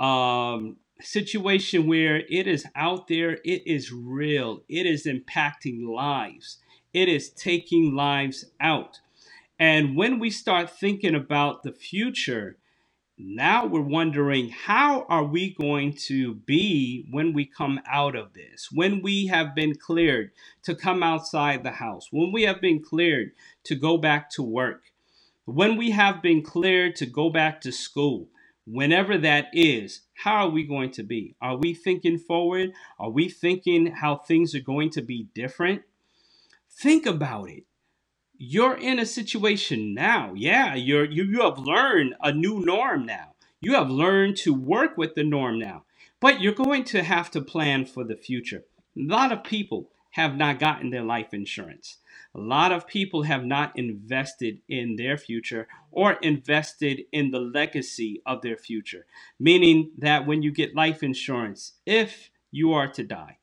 um, 0.00 0.76
situation 1.00 1.86
where 1.86 2.16
it 2.28 2.46
is 2.46 2.66
out 2.74 3.08
there, 3.08 3.38
it 3.44 3.66
is 3.66 3.92
real, 3.92 4.62
it 4.68 4.86
is 4.86 5.06
impacting 5.06 5.86
lives 5.88 6.58
it 6.94 7.08
is 7.08 7.28
taking 7.30 7.94
lives 7.94 8.46
out. 8.60 9.00
And 9.58 9.96
when 9.96 10.18
we 10.18 10.30
start 10.30 10.70
thinking 10.70 11.14
about 11.14 11.64
the 11.64 11.72
future, 11.72 12.56
now 13.18 13.66
we're 13.66 13.80
wondering 13.80 14.48
how 14.48 15.04
are 15.08 15.24
we 15.24 15.54
going 15.54 15.92
to 15.92 16.34
be 16.34 17.06
when 17.10 17.32
we 17.32 17.44
come 17.44 17.80
out 17.86 18.16
of 18.16 18.32
this 18.32 18.70
when 18.72 19.00
we 19.02 19.28
have 19.28 19.54
been 19.54 19.72
cleared 19.72 20.32
to 20.64 20.74
come 20.74 21.00
outside 21.00 21.62
the 21.62 21.70
house 21.70 22.08
when 22.10 22.32
we 22.32 22.42
have 22.42 22.60
been 22.60 22.82
cleared 22.82 23.30
to 23.62 23.76
go 23.76 23.96
back 23.96 24.28
to 24.28 24.42
work 24.42 24.90
when 25.46 25.76
we 25.76 25.92
have 25.92 26.22
been 26.22 26.42
cleared 26.42 26.96
to 26.96 27.06
go 27.06 27.30
back 27.30 27.60
to 27.60 27.72
school 27.72 28.28
whenever 28.66 29.18
that 29.18 29.46
is 29.52 30.02
how 30.14 30.46
are 30.46 30.50
we 30.50 30.64
going 30.64 30.90
to 30.90 31.02
be 31.02 31.34
are 31.42 31.56
we 31.56 31.74
thinking 31.74 32.18
forward 32.18 32.72
are 32.98 33.10
we 33.10 33.28
thinking 33.28 33.86
how 33.86 34.16
things 34.16 34.54
are 34.54 34.60
going 34.60 34.90
to 34.90 35.02
be 35.02 35.28
different 35.34 35.82
Think 36.72 37.06
about 37.06 37.50
it. 37.50 37.64
You're 38.38 38.76
in 38.76 38.98
a 38.98 39.06
situation 39.06 39.94
now. 39.94 40.34
Yeah, 40.34 40.74
you're 40.74 41.10
you, 41.10 41.24
you 41.24 41.42
have 41.42 41.58
learned 41.58 42.14
a 42.22 42.32
new 42.32 42.60
norm 42.60 43.06
now. 43.06 43.34
You 43.60 43.74
have 43.74 43.90
learned 43.90 44.36
to 44.38 44.54
work 44.54 44.98
with 44.98 45.14
the 45.14 45.24
norm 45.24 45.58
now. 45.58 45.84
But 46.20 46.40
you're 46.40 46.54
going 46.54 46.84
to 46.86 47.02
have 47.04 47.30
to 47.32 47.42
plan 47.42 47.86
for 47.86 48.04
the 48.04 48.16
future. 48.16 48.64
A 48.98 49.02
lot 49.02 49.32
of 49.32 49.44
people 49.44 49.90
have 50.14 50.36
not 50.36 50.60
gotten 50.60 50.90
their 50.90 51.02
life 51.02 51.34
insurance. 51.34 51.98
A 52.36 52.40
lot 52.40 52.70
of 52.70 52.86
people 52.86 53.24
have 53.24 53.44
not 53.44 53.76
invested 53.76 54.60
in 54.68 54.94
their 54.94 55.16
future 55.16 55.66
or 55.90 56.12
invested 56.14 57.02
in 57.10 57.30
the 57.32 57.40
legacy 57.40 58.22
of 58.24 58.40
their 58.40 58.56
future. 58.56 59.06
Meaning 59.40 59.90
that 59.98 60.24
when 60.24 60.42
you 60.42 60.52
get 60.52 60.76
life 60.76 61.02
insurance, 61.02 61.72
if 61.84 62.30
you 62.52 62.72
are 62.72 62.86
to 62.92 63.02
die, 63.02 63.38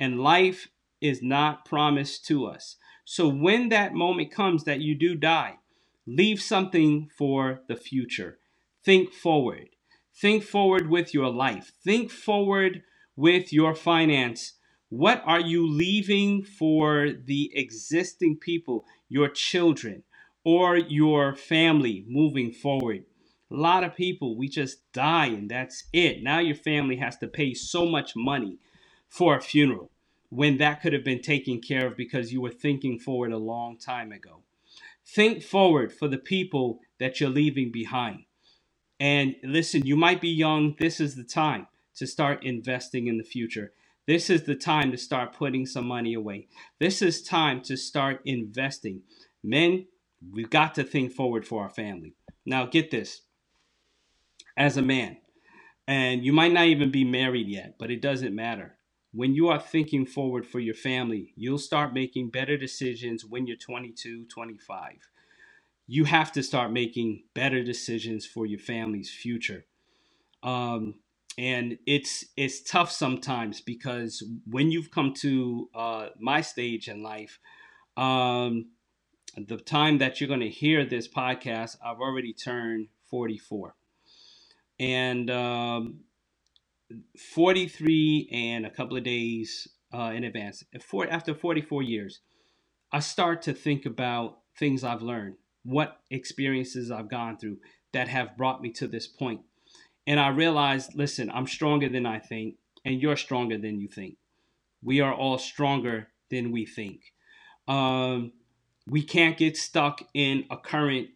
and 0.00 0.20
life 0.20 0.68
is 1.00 1.22
not 1.22 1.64
promised 1.64 2.26
to 2.26 2.46
us. 2.46 2.76
So 3.04 3.28
when 3.28 3.68
that 3.68 3.94
moment 3.94 4.32
comes 4.32 4.64
that 4.64 4.80
you 4.80 4.96
do 4.96 5.14
die, 5.14 5.58
leave 6.06 6.42
something 6.42 7.08
for 7.16 7.60
the 7.68 7.76
future. 7.76 8.38
Think 8.84 9.12
forward. 9.12 9.68
Think 10.12 10.42
forward 10.42 10.90
with 10.90 11.14
your 11.14 11.30
life. 11.30 11.72
Think 11.84 12.10
forward 12.10 12.82
with 13.14 13.52
your 13.52 13.76
finance. 13.76 14.54
What 14.88 15.22
are 15.26 15.40
you 15.40 15.66
leaving 15.66 16.44
for 16.44 17.10
the 17.10 17.50
existing 17.54 18.36
people, 18.36 18.84
your 19.08 19.28
children, 19.28 20.04
or 20.44 20.76
your 20.76 21.34
family 21.34 22.04
moving 22.08 22.52
forward? 22.52 23.04
A 23.50 23.54
lot 23.54 23.82
of 23.82 23.96
people, 23.96 24.36
we 24.36 24.48
just 24.48 24.90
die 24.92 25.26
and 25.26 25.50
that's 25.50 25.84
it. 25.92 26.22
Now 26.22 26.38
your 26.38 26.54
family 26.54 26.96
has 26.96 27.16
to 27.18 27.26
pay 27.26 27.52
so 27.54 27.86
much 27.86 28.14
money 28.14 28.58
for 29.08 29.36
a 29.36 29.40
funeral 29.40 29.90
when 30.30 30.58
that 30.58 30.82
could 30.82 30.92
have 30.92 31.04
been 31.04 31.22
taken 31.22 31.60
care 31.60 31.86
of 31.86 31.96
because 31.96 32.32
you 32.32 32.40
were 32.40 32.50
thinking 32.50 32.98
forward 32.98 33.32
a 33.32 33.38
long 33.38 33.78
time 33.78 34.12
ago. 34.12 34.42
Think 35.04 35.42
forward 35.42 35.92
for 35.92 36.08
the 36.08 36.18
people 36.18 36.80
that 36.98 37.20
you're 37.20 37.30
leaving 37.30 37.70
behind. 37.70 38.24
And 38.98 39.36
listen, 39.42 39.86
you 39.86 39.96
might 39.96 40.20
be 40.20 40.28
young. 40.28 40.74
This 40.78 41.00
is 41.00 41.16
the 41.16 41.24
time 41.24 41.68
to 41.96 42.06
start 42.06 42.44
investing 42.44 43.06
in 43.06 43.18
the 43.18 43.24
future. 43.24 43.72
This 44.06 44.30
is 44.30 44.44
the 44.44 44.54
time 44.54 44.90
to 44.92 44.96
start 44.96 45.32
putting 45.34 45.66
some 45.66 45.86
money 45.86 46.14
away. 46.14 46.48
This 46.78 47.02
is 47.02 47.22
time 47.22 47.60
to 47.62 47.76
start 47.76 48.20
investing. 48.24 49.02
Men, 49.42 49.86
we've 50.32 50.50
got 50.50 50.74
to 50.76 50.84
think 50.84 51.12
forward 51.12 51.46
for 51.46 51.62
our 51.62 51.70
family. 51.70 52.14
Now, 52.44 52.66
get 52.66 52.90
this 52.90 53.22
as 54.56 54.76
a 54.76 54.82
man, 54.82 55.18
and 55.88 56.24
you 56.24 56.32
might 56.32 56.52
not 56.52 56.66
even 56.66 56.90
be 56.90 57.04
married 57.04 57.48
yet, 57.48 57.74
but 57.78 57.90
it 57.90 58.00
doesn't 58.00 58.34
matter 58.34 58.76
when 59.16 59.34
you 59.34 59.48
are 59.48 59.58
thinking 59.58 60.04
forward 60.04 60.46
for 60.46 60.60
your 60.60 60.74
family, 60.74 61.32
you'll 61.36 61.56
start 61.56 61.94
making 61.94 62.28
better 62.28 62.58
decisions 62.58 63.24
when 63.24 63.46
you're 63.46 63.56
22, 63.56 64.26
25. 64.26 64.92
You 65.86 66.04
have 66.04 66.32
to 66.32 66.42
start 66.42 66.70
making 66.70 67.22
better 67.32 67.64
decisions 67.64 68.26
for 68.26 68.44
your 68.44 68.58
family's 68.58 69.10
future. 69.10 69.64
Um, 70.42 70.96
and 71.38 71.78
it's 71.86 72.24
it's 72.36 72.62
tough 72.62 72.90
sometimes 72.90 73.60
because 73.60 74.24
when 74.48 74.70
you've 74.70 74.90
come 74.90 75.12
to 75.14 75.68
uh, 75.74 76.08
my 76.18 76.40
stage 76.40 76.88
in 76.88 77.02
life, 77.02 77.38
um, 77.96 78.66
the 79.36 79.58
time 79.58 79.98
that 79.98 80.20
you're 80.20 80.28
going 80.28 80.40
to 80.40 80.48
hear 80.48 80.84
this 80.84 81.08
podcast, 81.08 81.76
I've 81.84 82.00
already 82.00 82.32
turned 82.32 82.88
44, 83.10 83.74
and 84.80 85.30
um, 85.30 86.00
43 87.34 88.30
and 88.32 88.64
a 88.66 88.70
couple 88.70 88.96
of 88.96 89.04
days 89.04 89.68
uh, 89.92 90.12
in 90.14 90.24
advance. 90.24 90.64
For, 90.80 91.08
After 91.08 91.34
44 91.34 91.82
years, 91.82 92.20
I 92.92 93.00
start 93.00 93.42
to 93.42 93.52
think 93.52 93.84
about 93.84 94.38
things 94.58 94.84
I've 94.84 95.02
learned, 95.02 95.34
what 95.64 95.98
experiences 96.10 96.90
I've 96.90 97.10
gone 97.10 97.36
through 97.36 97.58
that 97.92 98.08
have 98.08 98.36
brought 98.36 98.62
me 98.62 98.70
to 98.72 98.86
this 98.86 99.06
point. 99.06 99.40
And 100.06 100.20
I 100.20 100.28
realized, 100.28 100.94
listen, 100.94 101.30
I'm 101.30 101.46
stronger 101.46 101.88
than 101.88 102.06
I 102.06 102.18
think, 102.18 102.56
and 102.84 103.00
you're 103.00 103.16
stronger 103.16 103.58
than 103.58 103.80
you 103.80 103.88
think. 103.88 104.16
We 104.82 105.00
are 105.00 105.12
all 105.12 105.38
stronger 105.38 106.08
than 106.30 106.52
we 106.52 106.64
think. 106.64 107.00
Um, 107.66 108.32
we 108.86 109.02
can't 109.02 109.36
get 109.36 109.56
stuck 109.56 110.02
in 110.14 110.44
a 110.50 110.56
current 110.56 111.08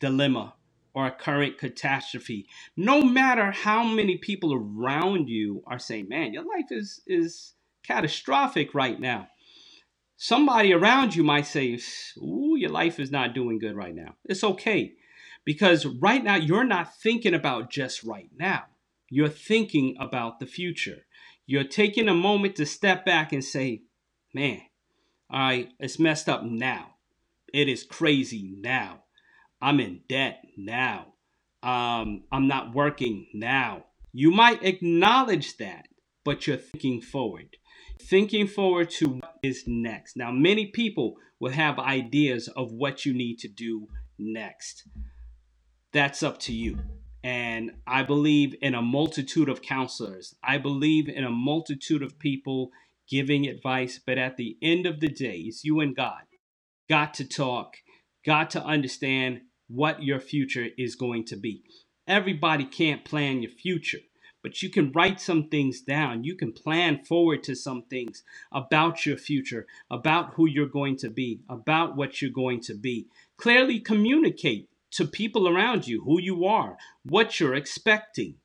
dilemma 0.00 0.54
or 0.94 1.06
a 1.06 1.12
current 1.12 1.58
catastrophe, 1.58 2.46
no 2.76 3.02
matter 3.02 3.52
how 3.52 3.84
many 3.84 4.16
people 4.16 4.52
around 4.52 5.28
you 5.28 5.62
are 5.66 5.78
saying, 5.78 6.08
man, 6.08 6.32
your 6.32 6.42
life 6.42 6.72
is, 6.72 7.00
is 7.06 7.54
catastrophic 7.84 8.74
right 8.74 8.98
now. 8.98 9.28
Somebody 10.16 10.72
around 10.72 11.14
you 11.14 11.22
might 11.22 11.46
say, 11.46 11.78
ooh, 12.16 12.56
your 12.56 12.70
life 12.70 12.98
is 12.98 13.12
not 13.12 13.34
doing 13.34 13.60
good 13.60 13.76
right 13.76 13.94
now. 13.94 14.16
It's 14.24 14.42
okay. 14.42 14.94
Because 15.48 15.86
right 15.86 16.22
now, 16.22 16.36
you're 16.36 16.62
not 16.62 16.94
thinking 17.00 17.32
about 17.32 17.70
just 17.70 18.04
right 18.04 18.28
now. 18.38 18.64
You're 19.08 19.30
thinking 19.30 19.96
about 19.98 20.40
the 20.40 20.46
future. 20.46 21.06
You're 21.46 21.64
taking 21.64 22.06
a 22.06 22.12
moment 22.12 22.56
to 22.56 22.66
step 22.66 23.06
back 23.06 23.32
and 23.32 23.42
say, 23.42 23.80
man, 24.34 24.60
all 25.30 25.40
right, 25.40 25.70
it's 25.80 25.98
messed 25.98 26.28
up 26.28 26.42
now. 26.44 26.96
It 27.50 27.66
is 27.66 27.82
crazy 27.82 28.56
now. 28.60 29.04
I'm 29.58 29.80
in 29.80 30.02
debt 30.06 30.44
now. 30.58 31.14
Um, 31.62 32.24
I'm 32.30 32.46
not 32.46 32.74
working 32.74 33.28
now. 33.32 33.86
You 34.12 34.30
might 34.30 34.62
acknowledge 34.62 35.56
that, 35.56 35.88
but 36.26 36.46
you're 36.46 36.58
thinking 36.58 37.00
forward. 37.00 37.56
Thinking 38.02 38.48
forward 38.48 38.90
to 38.98 39.08
what 39.08 39.38
is 39.42 39.64
next. 39.66 40.14
Now, 40.14 40.30
many 40.30 40.66
people 40.66 41.16
will 41.40 41.52
have 41.52 41.78
ideas 41.78 42.48
of 42.48 42.70
what 42.70 43.06
you 43.06 43.14
need 43.14 43.38
to 43.38 43.48
do 43.48 43.88
next. 44.18 44.86
That's 45.98 46.22
up 46.22 46.38
to 46.42 46.52
you. 46.52 46.78
And 47.24 47.72
I 47.84 48.04
believe 48.04 48.54
in 48.62 48.76
a 48.76 48.80
multitude 48.80 49.48
of 49.48 49.62
counselors. 49.62 50.36
I 50.44 50.56
believe 50.56 51.08
in 51.08 51.24
a 51.24 51.28
multitude 51.28 52.04
of 52.04 52.20
people 52.20 52.70
giving 53.10 53.48
advice. 53.48 53.98
But 53.98 54.16
at 54.16 54.36
the 54.36 54.56
end 54.62 54.86
of 54.86 55.00
the 55.00 55.08
day, 55.08 55.38
it's 55.38 55.64
you 55.64 55.80
and 55.80 55.96
God. 55.96 56.22
Got 56.88 57.14
to 57.14 57.24
talk, 57.24 57.78
got 58.24 58.48
to 58.50 58.64
understand 58.64 59.40
what 59.66 60.04
your 60.04 60.20
future 60.20 60.68
is 60.78 60.94
going 60.94 61.24
to 61.24 61.36
be. 61.36 61.64
Everybody 62.06 62.64
can't 62.64 63.04
plan 63.04 63.42
your 63.42 63.50
future, 63.50 63.98
but 64.40 64.62
you 64.62 64.70
can 64.70 64.92
write 64.92 65.20
some 65.20 65.48
things 65.48 65.80
down. 65.80 66.22
You 66.22 66.36
can 66.36 66.52
plan 66.52 67.04
forward 67.04 67.42
to 67.42 67.56
some 67.56 67.82
things 67.90 68.22
about 68.52 69.04
your 69.04 69.16
future, 69.16 69.66
about 69.90 70.34
who 70.34 70.46
you're 70.46 70.66
going 70.66 70.96
to 70.98 71.10
be, 71.10 71.40
about 71.48 71.96
what 71.96 72.22
you're 72.22 72.30
going 72.30 72.60
to 72.60 72.74
be. 72.74 73.08
Clearly 73.36 73.80
communicate 73.80 74.68
to 74.92 75.04
people 75.04 75.48
around 75.48 75.86
you 75.86 76.02
who 76.04 76.20
you 76.20 76.44
are, 76.44 76.76
what 77.04 77.38
you're 77.38 77.54
expecting. 77.54 78.36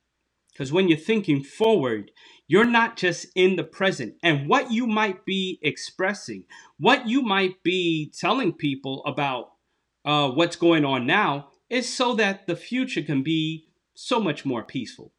Because 0.51 0.71
when 0.71 0.87
you're 0.87 0.97
thinking 0.97 1.43
forward, 1.43 2.11
you're 2.47 2.65
not 2.65 2.97
just 2.97 3.27
in 3.35 3.55
the 3.55 3.63
present. 3.63 4.15
And 4.21 4.47
what 4.47 4.71
you 4.71 4.85
might 4.85 5.25
be 5.25 5.59
expressing, 5.61 6.43
what 6.77 7.07
you 7.07 7.21
might 7.23 7.63
be 7.63 8.11
telling 8.19 8.53
people 8.53 9.03
about 9.05 9.51
uh, 10.05 10.29
what's 10.29 10.55
going 10.55 10.85
on 10.85 11.07
now, 11.07 11.49
is 11.69 11.91
so 11.91 12.13
that 12.15 12.45
the 12.45 12.55
future 12.55 13.01
can 13.01 13.23
be 13.23 13.67
so 13.95 14.19
much 14.19 14.45
more 14.45 14.63
peaceful. 14.63 15.11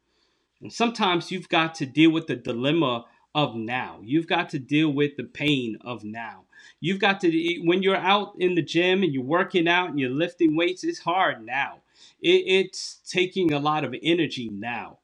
And 0.61 0.71
sometimes 0.71 1.31
you've 1.31 1.49
got 1.49 1.75
to 1.75 1.85
deal 1.85 2.11
with 2.11 2.27
the 2.27 2.35
dilemma 2.35 3.05
of 3.35 3.53
now. 3.53 3.99
You've 4.01 4.27
got 4.27 4.49
to 4.49 4.59
deal 4.59 4.89
with 4.89 5.17
the 5.17 5.25
pain 5.25 5.77
of 5.81 6.03
now. 6.03 6.45
You've 6.79 6.99
got 6.99 7.19
to, 7.21 7.61
when 7.65 7.83
you're 7.83 7.95
out 7.95 8.33
in 8.39 8.55
the 8.55 8.63
gym 8.63 9.03
and 9.03 9.13
you're 9.13 9.23
working 9.23 9.67
out 9.67 9.89
and 9.89 9.99
you're 9.99 10.09
lifting 10.09 10.55
weights, 10.55 10.83
it's 10.85 10.99
hard 10.99 11.45
now. 11.45 11.81
It, 12.21 12.43
it's 12.47 13.01
taking 13.07 13.53
a 13.53 13.59
lot 13.59 13.83
of 13.83 13.93
energy 14.01 14.49
now. 14.51 14.99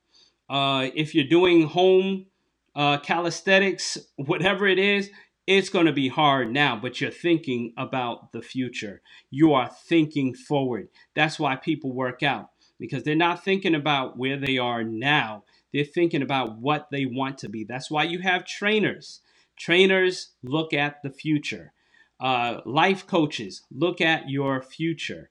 Uh, 0.50 0.89
if 0.96 1.13
you're 1.13 1.28
doing 1.28 1.67
home 1.67 2.26
uh, 2.74 2.98
calisthenics, 3.00 3.98
whatever 4.15 4.65
it 4.65 4.80
is, 4.80 5.10
it's 5.46 5.70
going 5.70 5.88
to 5.88 5.94
be 5.94 6.08
hard 6.08 6.52
now, 6.52 6.80
but 6.82 7.02
you're 7.02 7.12
thinking 7.12 7.74
about 7.78 8.32
the 8.32 8.41
future. 8.41 9.02
You 9.30 9.54
are 9.54 9.70
thinking 9.70 10.34
forward. 10.34 10.88
That's 11.15 11.38
why 11.38 11.58
people 11.58 11.94
work 11.94 12.24
out 12.24 12.50
because 12.80 13.04
they're 13.04 13.15
not 13.15 13.44
thinking 13.44 13.76
about 13.76 14.17
where 14.17 14.38
they 14.38 14.58
are 14.58 14.84
now. 14.84 15.44
They're 15.74 15.86
thinking 15.86 16.22
about 16.22 16.58
what 16.60 16.90
they 16.92 17.06
want 17.06 17.40
to 17.40 17.50
be. 17.50 17.64
That's 17.66 17.92
why 17.92 18.04
you 18.04 18.20
have 18.20 18.46
trainers. 18.46 19.22
Trainers 19.58 20.32
look 20.44 20.74
at 20.74 21.04
the 21.04 21.12
future. 21.12 21.74
Uh, 22.20 22.62
life 22.66 23.08
coaches 23.08 23.64
look 23.72 24.02
at 24.02 24.30
your 24.30 24.62
future. 24.62 25.30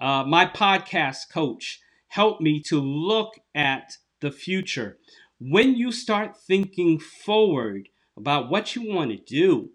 Uh, 0.00 0.24
my 0.24 0.46
podcast 0.46 1.30
coach 1.32 1.80
helped 2.08 2.40
me 2.42 2.60
to 2.62 2.80
look 2.80 3.40
at 3.54 3.98
the 4.20 4.32
future. 4.32 4.98
When 5.40 5.74
you 5.76 5.92
start 5.92 6.36
thinking 6.36 6.98
forward 6.98 7.88
about 8.16 8.50
what 8.50 8.76
you 8.76 8.92
want 8.92 9.10
to 9.12 9.18
do, 9.18 9.70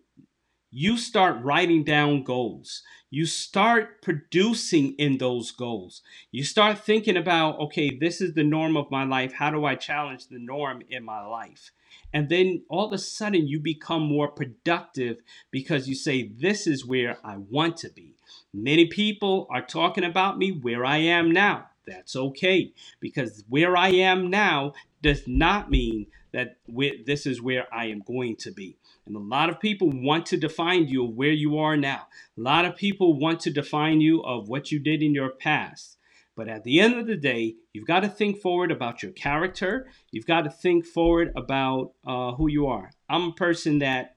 you 0.71 0.97
start 0.97 1.43
writing 1.43 1.83
down 1.83 2.23
goals. 2.23 2.81
You 3.09 3.25
start 3.25 4.01
producing 4.01 4.95
in 4.97 5.17
those 5.17 5.51
goals. 5.51 6.01
You 6.31 6.45
start 6.45 6.79
thinking 6.79 7.17
about, 7.17 7.59
okay, 7.59 7.93
this 7.93 8.21
is 8.21 8.33
the 8.33 8.43
norm 8.43 8.77
of 8.77 8.89
my 8.89 9.03
life. 9.03 9.33
How 9.33 9.51
do 9.51 9.65
I 9.65 9.75
challenge 9.75 10.27
the 10.27 10.39
norm 10.39 10.81
in 10.89 11.03
my 11.03 11.21
life? 11.25 11.71
And 12.13 12.29
then 12.29 12.63
all 12.69 12.87
of 12.87 12.93
a 12.93 12.97
sudden 12.97 13.47
you 13.47 13.59
become 13.59 14.03
more 14.03 14.29
productive 14.29 15.17
because 15.51 15.89
you 15.89 15.95
say, 15.95 16.31
this 16.39 16.65
is 16.67 16.85
where 16.85 17.17
I 17.21 17.35
want 17.35 17.75
to 17.77 17.89
be. 17.89 18.15
Many 18.53 18.87
people 18.87 19.47
are 19.49 19.61
talking 19.61 20.05
about 20.05 20.37
me 20.37 20.51
where 20.51 20.85
I 20.85 20.97
am 20.97 21.31
now. 21.31 21.67
That's 21.85 22.15
okay 22.15 22.71
because 23.01 23.43
where 23.49 23.75
I 23.75 23.89
am 23.89 24.29
now 24.29 24.73
does 25.01 25.27
not 25.27 25.69
mean 25.69 26.07
that 26.31 26.57
this 27.05 27.25
is 27.25 27.41
where 27.41 27.67
I 27.73 27.87
am 27.87 27.99
going 27.99 28.37
to 28.37 28.51
be. 28.51 28.77
And 29.05 29.15
a 29.15 29.19
lot 29.19 29.49
of 29.49 29.59
people 29.59 29.91
want 29.91 30.25
to 30.27 30.37
define 30.37 30.87
you 30.87 31.05
of 31.05 31.15
where 31.15 31.31
you 31.31 31.57
are 31.57 31.75
now. 31.75 32.07
A 32.37 32.41
lot 32.41 32.65
of 32.65 32.75
people 32.75 33.19
want 33.19 33.39
to 33.41 33.51
define 33.51 33.99
you 34.01 34.21
of 34.21 34.47
what 34.47 34.71
you 34.71 34.79
did 34.79 35.01
in 35.01 35.13
your 35.13 35.31
past. 35.31 35.97
But 36.35 36.47
at 36.47 36.63
the 36.63 36.79
end 36.79 36.95
of 36.95 37.07
the 37.07 37.17
day, 37.17 37.55
you've 37.73 37.87
got 37.87 38.01
to 38.01 38.09
think 38.09 38.37
forward 38.41 38.71
about 38.71 39.03
your 39.03 39.11
character. 39.11 39.87
You've 40.11 40.25
got 40.25 40.43
to 40.43 40.49
think 40.49 40.85
forward 40.85 41.31
about 41.35 41.93
uh, 42.05 42.33
who 42.33 42.49
you 42.49 42.67
are. 42.67 42.91
I'm 43.09 43.29
a 43.29 43.33
person 43.33 43.79
that 43.79 44.15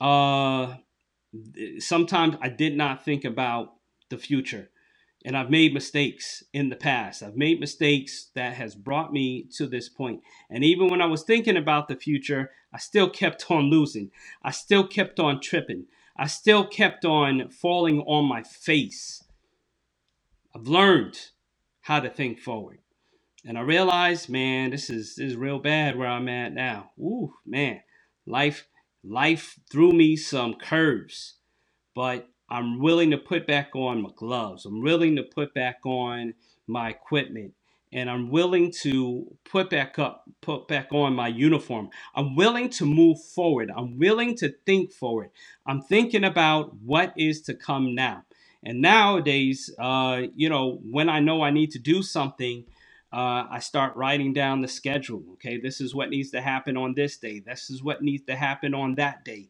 uh, 0.00 0.74
sometimes 1.78 2.36
I 2.40 2.48
did 2.48 2.76
not 2.76 3.04
think 3.04 3.24
about 3.24 3.74
the 4.08 4.18
future 4.18 4.70
and 5.26 5.36
I've 5.36 5.50
made 5.50 5.74
mistakes 5.74 6.44
in 6.52 6.68
the 6.68 6.76
past. 6.76 7.20
I've 7.20 7.36
made 7.36 7.58
mistakes 7.58 8.30
that 8.36 8.54
has 8.54 8.76
brought 8.76 9.12
me 9.12 9.48
to 9.56 9.66
this 9.66 9.88
point. 9.88 10.22
And 10.48 10.62
even 10.62 10.86
when 10.86 11.02
I 11.02 11.06
was 11.06 11.24
thinking 11.24 11.56
about 11.56 11.88
the 11.88 11.96
future, 11.96 12.52
I 12.72 12.78
still 12.78 13.10
kept 13.10 13.50
on 13.50 13.64
losing. 13.64 14.12
I 14.44 14.52
still 14.52 14.86
kept 14.86 15.18
on 15.18 15.40
tripping. 15.40 15.86
I 16.16 16.28
still 16.28 16.64
kept 16.64 17.04
on 17.04 17.50
falling 17.50 18.02
on 18.02 18.26
my 18.26 18.44
face. 18.44 19.24
I've 20.54 20.68
learned 20.68 21.18
how 21.80 21.98
to 21.98 22.08
think 22.08 22.38
forward. 22.38 22.78
And 23.44 23.58
I 23.58 23.62
realized, 23.62 24.28
man, 24.28 24.70
this 24.70 24.88
is 24.88 25.16
this 25.16 25.32
is 25.32 25.36
real 25.36 25.58
bad 25.58 25.96
where 25.96 26.08
I'm 26.08 26.28
at 26.28 26.52
now. 26.52 26.92
Ooh, 27.00 27.34
man. 27.44 27.80
Life 28.26 28.68
life 29.02 29.58
threw 29.70 29.90
me 29.90 30.14
some 30.14 30.54
curves. 30.54 31.34
But 31.96 32.28
I'm 32.48 32.80
willing 32.80 33.10
to 33.12 33.18
put 33.18 33.46
back 33.46 33.70
on 33.74 34.02
my 34.02 34.10
gloves. 34.16 34.66
I'm 34.66 34.82
willing 34.82 35.16
to 35.16 35.22
put 35.22 35.54
back 35.54 35.78
on 35.84 36.34
my 36.66 36.90
equipment 36.90 37.54
and 37.92 38.10
I'm 38.10 38.30
willing 38.30 38.72
to 38.82 39.26
put 39.50 39.70
back 39.70 39.98
up, 39.98 40.24
put 40.42 40.68
back 40.68 40.88
on 40.92 41.14
my 41.14 41.28
uniform. 41.28 41.90
I'm 42.14 42.36
willing 42.36 42.68
to 42.70 42.84
move 42.84 43.22
forward. 43.22 43.70
I'm 43.74 43.98
willing 43.98 44.36
to 44.38 44.54
think 44.66 44.92
forward. 44.92 45.30
I'm 45.66 45.82
thinking 45.82 46.24
about 46.24 46.74
what 46.84 47.14
is 47.16 47.42
to 47.42 47.54
come 47.54 47.94
now. 47.94 48.24
And 48.64 48.80
nowadays, 48.80 49.70
uh, 49.78 50.22
you 50.34 50.48
know, 50.48 50.80
when 50.90 51.08
I 51.08 51.20
know 51.20 51.42
I 51.42 51.50
need 51.50 51.70
to 51.72 51.78
do 51.78 52.02
something, 52.02 52.64
uh, 53.12 53.46
I 53.50 53.60
start 53.60 53.96
writing 53.96 54.32
down 54.32 54.60
the 54.60 54.68
schedule. 54.68 55.22
Okay, 55.34 55.58
this 55.58 55.80
is 55.80 55.94
what 55.94 56.10
needs 56.10 56.30
to 56.32 56.40
happen 56.40 56.76
on 56.76 56.94
this 56.94 57.16
day. 57.16 57.40
This 57.40 57.70
is 57.70 57.82
what 57.82 58.02
needs 58.02 58.24
to 58.26 58.36
happen 58.36 58.74
on 58.74 58.96
that 58.96 59.24
day. 59.24 59.48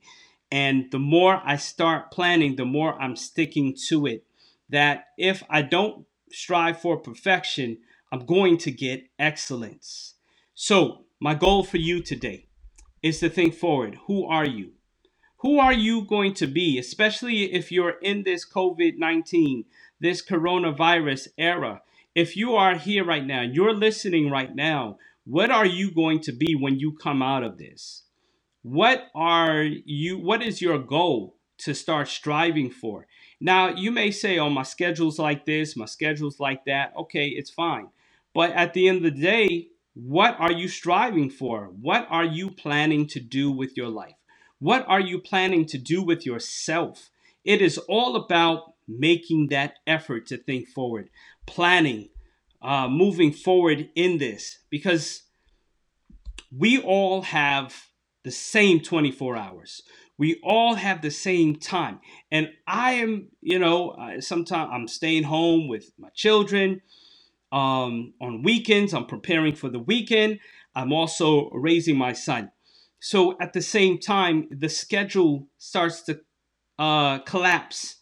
And 0.50 0.90
the 0.90 0.98
more 0.98 1.42
I 1.44 1.56
start 1.56 2.11
planning, 2.11 2.56
the 2.56 2.64
more 2.64 3.00
I'm 3.00 3.16
sticking 3.16 3.76
to 3.88 4.06
it. 4.06 4.24
That 4.68 5.06
if 5.16 5.42
I 5.48 5.62
don't 5.62 6.06
strive 6.30 6.80
for 6.80 6.96
perfection, 6.96 7.78
I'm 8.12 8.26
going 8.26 8.59
to 8.59 8.70
get 8.70 9.09
excellence. 9.18 10.14
So, 10.54 11.04
my 11.20 11.35
goal 11.35 11.64
for 11.64 11.78
you 11.78 12.02
today 12.02 12.46
is 13.02 13.20
to 13.20 13.28
think 13.28 13.54
forward. 13.54 13.98
Who 14.06 14.26
are 14.26 14.46
you? 14.46 14.72
Who 15.38 15.59
are 15.59 15.72
you 15.72 16.02
going 16.02 16.35
to 16.35 16.46
be, 16.46 16.78
especially 16.78 17.52
if 17.52 17.70
you're 17.70 17.98
in 18.02 18.22
this 18.22 18.48
COVID 18.48 18.98
19, 18.98 19.64
this 20.00 20.24
coronavirus 20.24 21.28
era? 21.37 21.82
If 22.14 22.37
you 22.37 22.54
are 22.54 22.76
here 22.76 23.04
right 23.04 23.26
now, 23.26 23.42
you're 23.42 23.74
listening 23.74 24.30
right 24.30 24.54
now, 24.54 24.98
what 25.24 25.50
are 25.50 25.66
you 25.66 25.90
going 25.90 26.20
to 26.20 26.32
be 26.32 26.54
when 26.54 26.78
you 26.78 26.96
come 26.96 27.22
out 27.22 27.42
of 27.42 27.59
this? 27.59 28.04
What 28.66 29.05
are 29.14 29.62
you 29.62 30.18
what 30.18 30.42
is 30.42 30.61
your 30.61 30.76
goal 30.76 31.37
to 31.59 31.72
start 31.72 32.09
striving 32.09 32.68
for? 32.68 33.07
Now 33.40 33.68
you 33.68 33.92
may 33.92 34.11
say 34.11 34.40
oh 34.40 34.50
my 34.50 34.64
schedule's 34.64 35.20
like 35.20 35.46
this 35.46 35.76
my 35.76 35.85
schedule's 35.87 36.40
like 36.40 36.64
that. 36.64 36.92
Okay 36.98 37.29
it's 37.29 37.50
fine. 37.50 37.90
But 38.35 38.50
at 38.50 38.74
the 38.74 38.88
end 38.88 38.98
of 38.98 39.14
the 39.14 39.22
day 39.22 39.68
what 39.94 40.37
are 40.40 40.50
you 40.50 40.66
striving 40.66 41.31
for? 41.31 41.70
What 41.81 42.09
are 42.11 42.24
you 42.24 42.50
planning 42.50 43.07
to 43.09 43.20
do 43.20 43.52
with 43.52 43.76
your 43.76 43.88
life? 43.88 44.16
What 44.59 44.85
are 44.88 45.00
you 45.00 45.20
planning 45.20 45.64
to 45.66 45.79
do 45.79 46.02
with 46.02 46.26
yourself? 46.26 47.11
It 47.44 47.62
is 47.62 47.79
all 47.79 48.16
about 48.16 48.74
making 48.88 49.46
that 49.50 49.74
effort 49.87 50.26
to 50.26 50.37
think 50.37 50.66
forward 50.66 51.09
planning 51.46 52.09
uh, 52.62 52.88
moving 52.88 53.33
forward 53.33 53.90
in 53.94 54.18
this 54.18 54.59
because 54.70 55.22
we 56.50 56.81
all 56.81 57.22
have 57.22 57.72
the 58.26 58.32
same 58.32 58.80
24 58.80 59.38
hours. 59.38 59.84
We 60.18 60.40
all 60.44 60.74
have 60.74 61.02
the 61.02 61.12
same 61.12 61.56
time. 61.56 62.00
And 62.32 62.50
I 62.66 62.94
am, 62.94 63.28
you 63.40 63.58
know, 63.60 63.96
sometimes 64.20 64.70
I'm 64.74 64.88
staying 64.88 65.24
home 65.24 65.68
with 65.68 65.92
my 65.98 66.10
children. 66.14 66.82
Um, 67.52 68.14
on 68.20 68.42
weekends, 68.42 68.94
I'm 68.94 69.06
preparing 69.06 69.54
for 69.54 69.70
the 69.70 69.78
weekend. 69.78 70.40
I'm 70.74 70.92
also 70.92 71.50
raising 71.50 71.96
my 71.96 72.14
son. 72.14 72.50
So 73.00 73.36
at 73.40 73.54
the 73.54 73.62
same 73.62 73.98
time, 73.98 74.48
the 74.50 74.68
schedule 74.68 75.48
starts 75.58 76.02
to 76.02 76.20
uh, 76.78 77.20
collapse. 77.20 77.96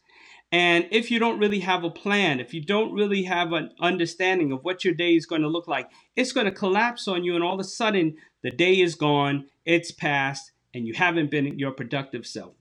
And 0.52 0.86
if 0.92 1.10
you 1.10 1.18
don't 1.18 1.40
really 1.40 1.60
have 1.60 1.84
a 1.84 1.90
plan, 1.90 2.40
if 2.40 2.54
you 2.54 2.64
don't 2.64 2.92
really 2.94 3.24
have 3.24 3.52
an 3.52 3.70
understanding 3.80 4.52
of 4.52 4.64
what 4.64 4.84
your 4.84 4.94
day 4.94 5.16
is 5.16 5.26
going 5.26 5.42
to 5.42 5.48
look 5.48 5.68
like, 5.68 5.90
it's 6.16 6.32
going 6.32 6.46
to 6.46 6.52
collapse 6.52 7.08
on 7.08 7.24
you. 7.24 7.34
And 7.34 7.44
all 7.44 7.54
of 7.54 7.60
a 7.60 7.64
sudden, 7.64 8.16
the 8.42 8.52
day 8.52 8.80
is 8.80 8.94
gone, 8.94 9.46
it's 9.64 9.90
past, 9.90 10.52
and 10.72 10.86
you 10.86 10.94
haven't 10.94 11.30
been 11.30 11.58
your 11.58 11.72
productive 11.72 12.26
self. 12.26 12.54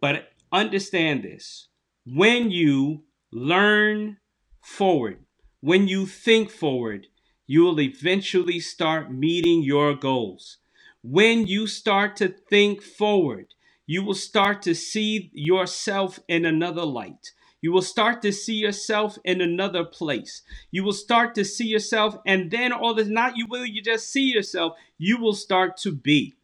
But 0.00 0.30
understand 0.52 1.22
this 1.22 1.68
when 2.04 2.50
you 2.50 3.02
learn 3.32 4.18
forward, 4.62 5.18
when 5.60 5.88
you 5.88 6.06
think 6.06 6.50
forward, 6.50 7.08
you 7.46 7.62
will 7.62 7.80
eventually 7.80 8.60
start 8.60 9.12
meeting 9.12 9.62
your 9.62 9.94
goals. 9.94 10.58
When 11.02 11.46
you 11.46 11.66
start 11.66 12.16
to 12.16 12.28
think 12.28 12.82
forward, 12.82 13.54
you 13.86 14.02
will 14.02 14.14
start 14.14 14.62
to 14.62 14.74
see 14.74 15.30
yourself 15.32 16.18
in 16.28 16.44
another 16.44 16.84
light. 16.84 17.32
You 17.60 17.72
will 17.72 17.82
start 17.82 18.22
to 18.22 18.32
see 18.32 18.54
yourself 18.54 19.18
in 19.24 19.40
another 19.40 19.84
place. 19.84 20.42
You 20.70 20.84
will 20.84 20.92
start 20.92 21.34
to 21.36 21.44
see 21.44 21.66
yourself, 21.66 22.18
and 22.26 22.50
then 22.50 22.72
all 22.72 22.94
this, 22.94 23.08
not 23.08 23.36
you 23.36 23.46
will 23.46 23.64
you 23.64 23.82
just 23.82 24.10
see 24.10 24.32
yourself, 24.32 24.76
you 24.98 25.18
will 25.18 25.34
start 25.34 25.76
to 25.78 25.92
be. 25.92 26.34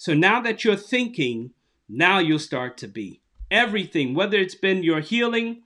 So 0.00 0.14
now 0.14 0.40
that 0.42 0.62
you're 0.62 0.76
thinking, 0.76 1.50
now 1.88 2.20
you'll 2.20 2.38
start 2.38 2.78
to 2.78 2.86
be. 2.86 3.20
Everything, 3.50 4.14
whether 4.14 4.38
it's 4.38 4.54
been 4.54 4.84
your 4.84 5.00
healing, 5.00 5.62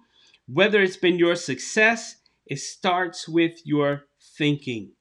whether 0.46 0.80
it's 0.80 0.96
been 0.96 1.18
your 1.18 1.36
success, 1.36 2.16
it 2.46 2.58
starts 2.58 3.28
with 3.28 3.60
your 3.66 4.04
thinking. 4.38 4.92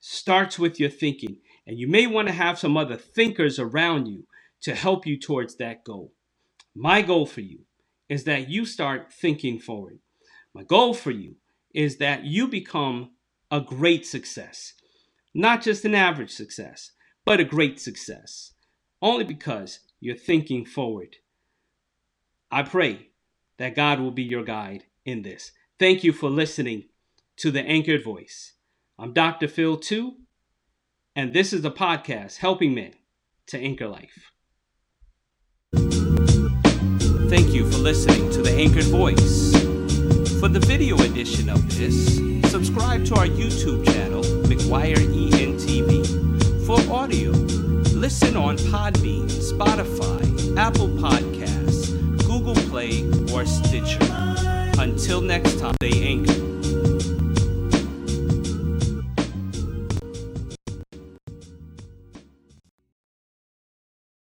Starts 0.00 0.58
with 0.58 0.80
your 0.80 0.90
thinking. 0.90 1.36
And 1.64 1.78
you 1.78 1.86
may 1.86 2.08
want 2.08 2.26
to 2.26 2.34
have 2.34 2.58
some 2.58 2.76
other 2.76 2.96
thinkers 2.96 3.60
around 3.60 4.06
you 4.06 4.26
to 4.62 4.74
help 4.74 5.06
you 5.06 5.16
towards 5.16 5.54
that 5.58 5.84
goal. 5.84 6.12
My 6.74 7.02
goal 7.02 7.24
for 7.24 7.42
you 7.42 7.60
is 8.08 8.24
that 8.24 8.48
you 8.48 8.66
start 8.66 9.12
thinking 9.12 9.60
forward. 9.60 10.00
My 10.52 10.64
goal 10.64 10.92
for 10.92 11.12
you 11.12 11.36
is 11.72 11.98
that 11.98 12.24
you 12.24 12.48
become 12.48 13.12
a 13.48 13.60
great 13.60 14.04
success, 14.04 14.72
not 15.32 15.62
just 15.62 15.84
an 15.84 15.94
average 15.94 16.32
success, 16.32 16.90
but 17.24 17.38
a 17.38 17.44
great 17.44 17.80
success, 17.80 18.54
only 19.06 19.24
because 19.24 19.78
you're 20.00 20.16
thinking 20.16 20.64
forward. 20.64 21.16
I 22.50 22.64
pray 22.64 23.10
that 23.56 23.76
God 23.76 24.00
will 24.00 24.10
be 24.10 24.24
your 24.24 24.42
guide 24.42 24.84
in 25.04 25.22
this. 25.22 25.52
Thank 25.78 26.02
you 26.02 26.12
for 26.12 26.28
listening 26.28 26.88
to 27.36 27.52
the 27.52 27.62
Anchored 27.62 28.02
Voice. 28.02 28.54
I'm 28.98 29.12
Dr. 29.12 29.46
Phil 29.46 29.76
2, 29.76 30.14
and 31.14 31.32
this 31.32 31.52
is 31.52 31.62
the 31.62 31.70
podcast 31.70 32.38
helping 32.38 32.74
men 32.74 32.94
to 33.46 33.58
anchor 33.58 33.86
life. 33.86 34.32
Thank 37.30 37.54
you 37.54 37.70
for 37.70 37.78
listening 37.78 38.28
to 38.32 38.42
the 38.42 38.52
Anchored 38.52 38.86
Voice. 38.86 39.52
For 40.40 40.48
the 40.48 40.64
video 40.66 40.96
edition 40.96 41.48
of 41.48 41.78
this, 41.78 42.16
subscribe 42.50 43.04
to 43.06 43.14
our 43.14 43.26
YouTube 43.26 43.86
channel, 43.86 44.24
McGuire. 44.48 44.96
For 46.66 46.92
audio, 46.92 47.65
listen 47.96 48.36
on 48.36 48.58
Podbean, 48.58 49.26
Spotify, 49.26 50.56
Apple 50.58 50.88
Podcasts, 50.88 51.90
Google 52.26 52.54
Play, 52.68 53.08
or 53.32 53.46
Stitcher. 53.46 53.98
Until 54.78 55.22
next 55.22 55.58
time, 55.58 55.74
stay 55.80 56.06
anchored. 56.06 56.35